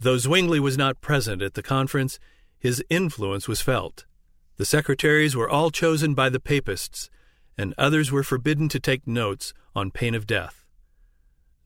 Though 0.00 0.18
Zwingli 0.18 0.60
was 0.60 0.78
not 0.78 1.00
present 1.00 1.42
at 1.42 1.54
the 1.54 1.62
conference, 1.62 2.18
his 2.58 2.84
influence 2.88 3.48
was 3.48 3.60
felt. 3.60 4.06
The 4.56 4.64
secretaries 4.64 5.36
were 5.36 5.48
all 5.48 5.70
chosen 5.70 6.14
by 6.14 6.28
the 6.28 6.40
papists, 6.40 7.10
and 7.56 7.74
others 7.76 8.12
were 8.12 8.22
forbidden 8.22 8.68
to 8.70 8.80
take 8.80 9.06
notes 9.06 9.52
on 9.74 9.90
pain 9.90 10.14
of 10.14 10.26
death. 10.26 10.64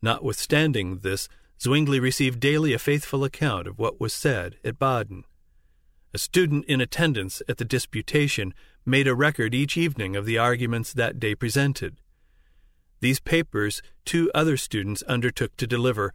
Notwithstanding 0.01 0.99
this, 0.99 1.27
Zwingli 1.61 1.99
received 1.99 2.39
daily 2.39 2.73
a 2.73 2.79
faithful 2.79 3.23
account 3.23 3.67
of 3.67 3.79
what 3.79 3.99
was 4.01 4.13
said 4.13 4.57
at 4.63 4.77
Baden. 4.77 5.23
A 6.13 6.19
student 6.19 6.65
in 6.65 6.79
attendance 6.79 7.41
at 7.49 7.57
the 7.57 7.65
disputation 7.65 8.53
made 8.85 9.07
a 9.07 9.15
record 9.15 9.55
each 9.55 9.75
evening 9.75 10.15
of 10.15 10.25
the 10.25 10.37
arguments 10.37 10.93
that 10.93 11.19
day 11.19 11.33
presented. 11.33 11.97
These 12.99 13.19
papers 13.19 13.81
two 14.05 14.31
other 14.35 14.55
students 14.55 15.01
undertook 15.03 15.57
to 15.57 15.65
deliver, 15.65 16.13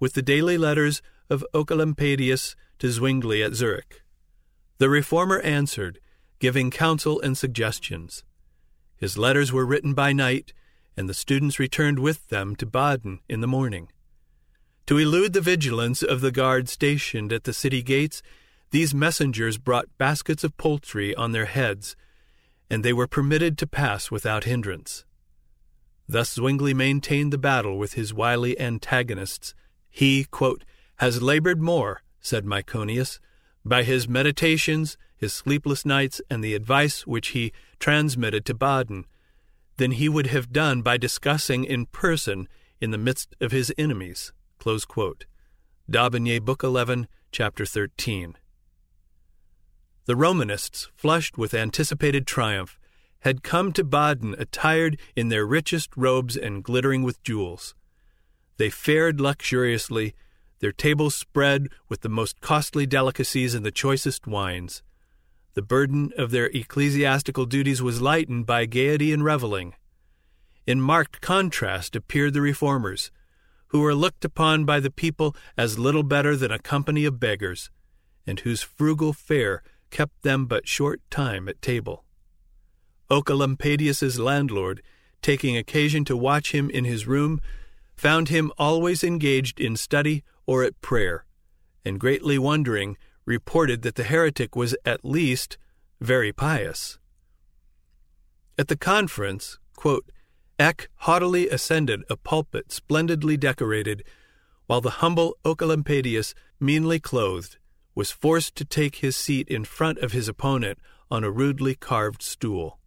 with 0.00 0.14
the 0.14 0.22
daily 0.22 0.58
letters 0.58 1.00
of 1.30 1.44
Oecolampadius 1.54 2.56
to 2.80 2.90
Zwingli 2.90 3.42
at 3.42 3.54
Zurich. 3.54 4.02
The 4.78 4.88
reformer 4.88 5.38
answered, 5.40 6.00
giving 6.38 6.70
counsel 6.70 7.20
and 7.20 7.38
suggestions. 7.38 8.24
His 8.96 9.16
letters 9.16 9.52
were 9.52 9.64
written 9.64 9.94
by 9.94 10.12
night, 10.12 10.52
and 10.96 11.08
the 11.08 11.14
students 11.14 11.58
returned 11.58 11.98
with 11.98 12.28
them 12.28 12.56
to 12.56 12.66
Baden 12.66 13.20
in 13.28 13.40
the 13.40 13.46
morning. 13.46 13.88
To 14.86 14.98
elude 14.98 15.32
the 15.32 15.40
vigilance 15.40 16.02
of 16.02 16.20
the 16.20 16.32
guard 16.32 16.68
stationed 16.68 17.32
at 17.32 17.44
the 17.44 17.52
city 17.52 17.82
gates, 17.82 18.22
these 18.70 18.94
messengers 18.94 19.58
brought 19.58 19.98
baskets 19.98 20.44
of 20.44 20.56
poultry 20.56 21.14
on 21.14 21.32
their 21.32 21.46
heads, 21.46 21.96
and 22.68 22.84
they 22.84 22.92
were 22.92 23.06
permitted 23.06 23.56
to 23.58 23.66
pass 23.66 24.10
without 24.10 24.44
hindrance. 24.44 25.04
Thus 26.08 26.34
Zwingli 26.34 26.74
maintained 26.74 27.32
the 27.32 27.38
battle 27.38 27.78
with 27.78 27.94
his 27.94 28.14
wily 28.14 28.58
antagonists. 28.60 29.54
He, 29.90 30.24
quote, 30.24 30.64
has 30.96 31.22
labored 31.22 31.60
more, 31.60 32.02
said 32.20 32.44
Myconius, 32.44 33.18
by 33.64 33.82
his 33.82 34.08
meditations, 34.08 34.96
his 35.16 35.32
sleepless 35.32 35.84
nights, 35.84 36.20
and 36.30 36.42
the 36.42 36.54
advice 36.54 37.06
which 37.06 37.28
he 37.28 37.52
transmitted 37.80 38.44
to 38.46 38.54
Baden, 38.54 39.06
than 39.76 39.92
he 39.92 40.08
would 40.08 40.28
have 40.28 40.52
done 40.52 40.82
by 40.82 40.96
discussing 40.96 41.64
in 41.64 41.86
person 41.86 42.48
in 42.80 42.90
the 42.90 42.98
midst 42.98 43.34
of 43.40 43.52
his 43.52 43.72
enemies. 43.76 44.32
D'Aubigné, 44.58 46.40
Book 46.42 46.62
11, 46.62 47.08
Chapter 47.30 47.66
13. 47.66 48.36
The 50.06 50.14
Romanists, 50.14 50.88
flushed 50.94 51.36
with 51.36 51.52
anticipated 51.52 52.28
triumph, 52.28 52.78
had 53.20 53.42
come 53.42 53.72
to 53.72 53.82
Baden 53.82 54.36
attired 54.38 55.00
in 55.16 55.30
their 55.30 55.44
richest 55.44 55.96
robes 55.96 56.36
and 56.36 56.62
glittering 56.62 57.02
with 57.02 57.24
jewels. 57.24 57.74
They 58.56 58.70
fared 58.70 59.20
luxuriously, 59.20 60.14
their 60.60 60.70
tables 60.70 61.16
spread 61.16 61.68
with 61.88 62.02
the 62.02 62.08
most 62.08 62.40
costly 62.40 62.86
delicacies 62.86 63.52
and 63.52 63.66
the 63.66 63.72
choicest 63.72 64.28
wines. 64.28 64.84
The 65.54 65.62
burden 65.62 66.12
of 66.16 66.30
their 66.30 66.46
ecclesiastical 66.54 67.46
duties 67.46 67.82
was 67.82 68.00
lightened 68.00 68.46
by 68.46 68.66
gaiety 68.66 69.12
and 69.12 69.24
reveling. 69.24 69.74
In 70.68 70.80
marked 70.80 71.20
contrast 71.20 71.96
appeared 71.96 72.32
the 72.32 72.40
reformers, 72.40 73.10
who 73.68 73.80
were 73.80 73.94
looked 73.94 74.24
upon 74.24 74.64
by 74.64 74.78
the 74.78 74.90
people 74.90 75.34
as 75.58 75.80
little 75.80 76.04
better 76.04 76.36
than 76.36 76.52
a 76.52 76.60
company 76.60 77.04
of 77.04 77.18
beggars, 77.18 77.70
and 78.24 78.38
whose 78.40 78.62
frugal 78.62 79.12
fare 79.12 79.64
kept 79.96 80.22
them 80.22 80.44
but 80.44 80.68
short 80.68 81.00
time 81.10 81.48
at 81.48 81.62
table. 81.62 82.04
Oecolampadius's 83.10 84.18
landlord 84.18 84.82
taking 85.22 85.56
occasion 85.56 86.04
to 86.04 86.14
watch 86.14 86.52
him 86.52 86.68
in 86.68 86.84
his 86.84 87.06
room, 87.06 87.40
found 87.96 88.28
him 88.28 88.52
always 88.58 89.02
engaged 89.02 89.58
in 89.58 89.74
study 89.74 90.22
or 90.44 90.62
at 90.64 90.78
prayer, 90.82 91.24
and 91.82 91.98
greatly 91.98 92.38
wondering, 92.38 92.98
reported 93.24 93.80
that 93.80 93.94
the 93.94 94.04
heretic 94.04 94.54
was 94.54 94.76
at 94.84 95.02
least 95.02 95.56
very 95.98 96.30
pious. 96.30 96.98
At 98.58 98.68
the 98.68 98.76
conference, 98.76 99.58
quote, 99.76 100.12
Eck 100.58 100.90
haughtily 101.06 101.48
ascended 101.48 102.04
a 102.10 102.18
pulpit 102.18 102.70
splendidly 102.70 103.38
decorated, 103.38 104.04
while 104.66 104.82
the 104.82 105.00
humble 105.00 105.38
Oecolampadius, 105.42 106.34
meanly 106.60 107.00
clothed, 107.00 107.56
was 107.96 108.12
forced 108.12 108.54
to 108.54 108.64
take 108.64 108.96
his 108.96 109.16
seat 109.16 109.48
in 109.48 109.64
front 109.64 109.98
of 109.98 110.12
his 110.12 110.28
opponent 110.28 110.78
on 111.10 111.24
a 111.24 111.30
rudely 111.30 111.74
carved 111.74 112.22
stool. 112.22 112.78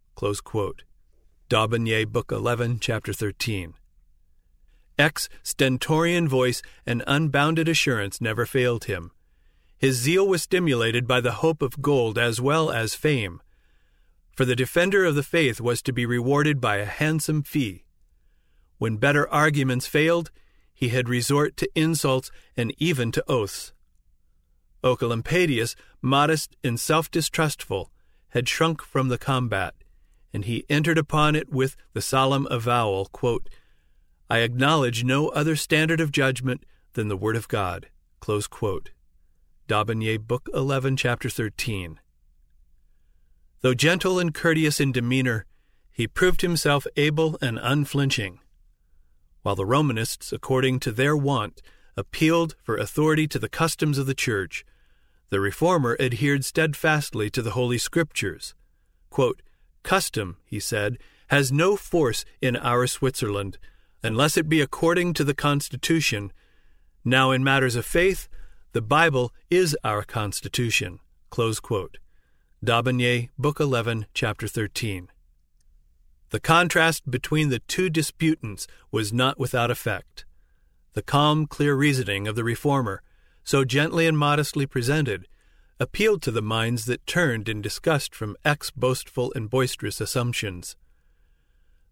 D'Aubigné, 1.48 2.06
Book 2.06 2.30
11, 2.30 2.78
Chapter 2.78 3.12
13. 3.12 3.74
Eck's 4.96 5.28
stentorian 5.42 6.28
voice 6.28 6.62
and 6.86 7.02
unbounded 7.06 7.68
assurance 7.68 8.20
never 8.20 8.46
failed 8.46 8.84
him. 8.84 9.10
His 9.76 9.96
zeal 9.96 10.28
was 10.28 10.42
stimulated 10.42 11.08
by 11.08 11.20
the 11.20 11.32
hope 11.32 11.60
of 11.60 11.82
gold 11.82 12.16
as 12.16 12.40
well 12.40 12.70
as 12.70 12.94
fame, 12.94 13.40
for 14.36 14.44
the 14.44 14.54
defender 14.54 15.04
of 15.04 15.16
the 15.16 15.22
faith 15.22 15.60
was 15.60 15.82
to 15.82 15.92
be 15.92 16.06
rewarded 16.06 16.60
by 16.60 16.76
a 16.76 16.84
handsome 16.84 17.42
fee. 17.42 17.84
When 18.78 18.96
better 18.96 19.28
arguments 19.28 19.86
failed, 19.86 20.30
he 20.72 20.90
had 20.90 21.08
resort 21.08 21.56
to 21.56 21.68
insults 21.74 22.30
and 22.56 22.72
even 22.78 23.10
to 23.12 23.24
oaths. 23.26 23.72
Oecolampadius, 24.82 25.74
modest 26.00 26.56
and 26.64 26.78
self 26.78 27.10
distrustful, 27.10 27.90
had 28.30 28.48
shrunk 28.48 28.82
from 28.82 29.08
the 29.08 29.18
combat, 29.18 29.74
and 30.32 30.44
he 30.44 30.64
entered 30.68 30.98
upon 30.98 31.34
it 31.34 31.50
with 31.50 31.76
the 31.92 32.02
solemn 32.02 32.46
avowal 32.50 33.06
quote, 33.06 33.48
I 34.28 34.38
acknowledge 34.38 35.02
no 35.02 35.28
other 35.30 35.56
standard 35.56 36.00
of 36.00 36.12
judgment 36.12 36.64
than 36.92 37.08
the 37.08 37.16
Word 37.16 37.36
of 37.36 37.48
God. 37.48 37.88
D'Aubigné, 39.66 40.20
Book 40.20 40.48
11, 40.54 40.96
Chapter 40.96 41.28
13. 41.28 41.98
Though 43.60 43.74
gentle 43.74 44.18
and 44.18 44.32
courteous 44.32 44.80
in 44.80 44.92
demeanor, 44.92 45.46
he 45.92 46.06
proved 46.06 46.42
himself 46.42 46.86
able 46.96 47.36
and 47.42 47.58
unflinching. 47.60 48.40
While 49.42 49.56
the 49.56 49.66
Romanists, 49.66 50.32
according 50.32 50.80
to 50.80 50.92
their 50.92 51.16
wont, 51.16 51.60
appealed 51.96 52.54
for 52.62 52.76
authority 52.76 53.26
to 53.28 53.38
the 53.38 53.48
customs 53.48 53.98
of 53.98 54.06
the 54.06 54.14
Church, 54.14 54.64
the 55.30 55.40
Reformer 55.40 55.96
adhered 55.98 56.44
steadfastly 56.44 57.30
to 57.30 57.40
the 57.40 57.52
Holy 57.52 57.78
Scriptures. 57.78 58.54
Quote, 59.08 59.42
Custom, 59.82 60.36
he 60.44 60.60
said, 60.60 60.98
has 61.28 61.52
no 61.52 61.76
force 61.76 62.24
in 62.42 62.56
our 62.56 62.86
Switzerland, 62.86 63.56
unless 64.02 64.36
it 64.36 64.48
be 64.48 64.60
according 64.60 65.14
to 65.14 65.24
the 65.24 65.34
Constitution. 65.34 66.32
Now, 67.04 67.30
in 67.30 67.44
matters 67.44 67.76
of 67.76 67.86
faith, 67.86 68.28
the 68.72 68.82
Bible 68.82 69.32
is 69.48 69.76
our 69.84 70.02
Constitution. 70.02 70.98
Close 71.30 71.60
quote. 71.60 71.98
D'Aubigné, 72.62 73.30
Book 73.38 73.60
11, 73.60 74.06
Chapter 74.12 74.48
13. 74.48 75.08
The 76.30 76.40
contrast 76.40 77.10
between 77.10 77.48
the 77.48 77.60
two 77.60 77.88
disputants 77.88 78.66
was 78.90 79.12
not 79.12 79.38
without 79.38 79.70
effect. 79.70 80.24
The 80.94 81.02
calm, 81.02 81.46
clear 81.46 81.74
reasoning 81.74 82.26
of 82.26 82.34
the 82.34 82.44
Reformer 82.44 83.02
so 83.44 83.64
gently 83.64 84.06
and 84.06 84.16
modestly 84.16 84.66
presented, 84.66 85.26
appealed 85.78 86.22
to 86.22 86.30
the 86.30 86.42
minds 86.42 86.84
that 86.84 87.06
turned 87.06 87.48
in 87.48 87.62
disgust 87.62 88.14
from 88.14 88.36
Eck's 88.44 88.70
boastful 88.70 89.32
and 89.34 89.48
boisterous 89.50 90.00
assumptions. 90.00 90.76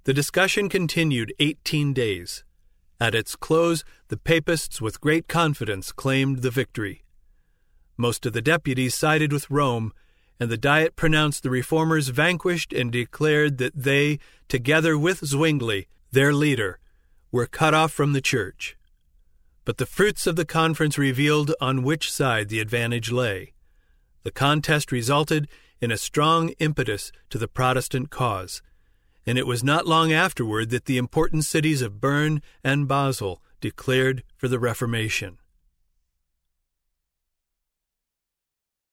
The 0.04 0.14
discussion 0.14 0.68
continued 0.68 1.34
eighteen 1.38 1.92
days. 1.92 2.44
At 3.00 3.14
its 3.14 3.36
close, 3.36 3.84
the 4.08 4.16
Papists 4.16 4.80
with 4.80 5.00
great 5.00 5.28
confidence 5.28 5.92
claimed 5.92 6.42
the 6.42 6.50
victory. 6.50 7.04
Most 7.96 8.26
of 8.26 8.32
the 8.32 8.42
deputies 8.42 8.94
sided 8.94 9.32
with 9.32 9.50
Rome, 9.50 9.92
and 10.40 10.50
the 10.50 10.56
Diet 10.56 10.96
pronounced 10.96 11.42
the 11.42 11.50
Reformers 11.50 12.08
vanquished 12.08 12.72
and 12.72 12.92
declared 12.92 13.58
that 13.58 13.74
they, 13.74 14.18
together 14.48 14.96
with 14.96 15.26
Zwingli, 15.26 15.88
their 16.12 16.32
leader, 16.32 16.78
were 17.30 17.46
cut 17.46 17.74
off 17.74 17.92
from 17.92 18.14
the 18.14 18.20
Church 18.20 18.76
but 19.68 19.76
the 19.76 19.84
fruits 19.84 20.26
of 20.26 20.34
the 20.34 20.46
conference 20.46 20.96
revealed 20.96 21.52
on 21.60 21.82
which 21.82 22.10
side 22.10 22.48
the 22.48 22.58
advantage 22.58 23.12
lay. 23.12 23.52
The 24.22 24.30
contest 24.30 24.90
resulted 24.90 25.46
in 25.78 25.90
a 25.90 25.98
strong 25.98 26.54
impetus 26.58 27.12
to 27.28 27.36
the 27.36 27.48
Protestant 27.48 28.08
cause, 28.08 28.62
and 29.26 29.36
it 29.36 29.46
was 29.46 29.62
not 29.62 29.86
long 29.86 30.10
afterward 30.10 30.70
that 30.70 30.86
the 30.86 30.96
important 30.96 31.44
cities 31.44 31.82
of 31.82 32.00
Bern 32.00 32.40
and 32.64 32.88
Basel 32.88 33.42
declared 33.60 34.22
for 34.38 34.48
the 34.48 34.58
Reformation. 34.58 35.36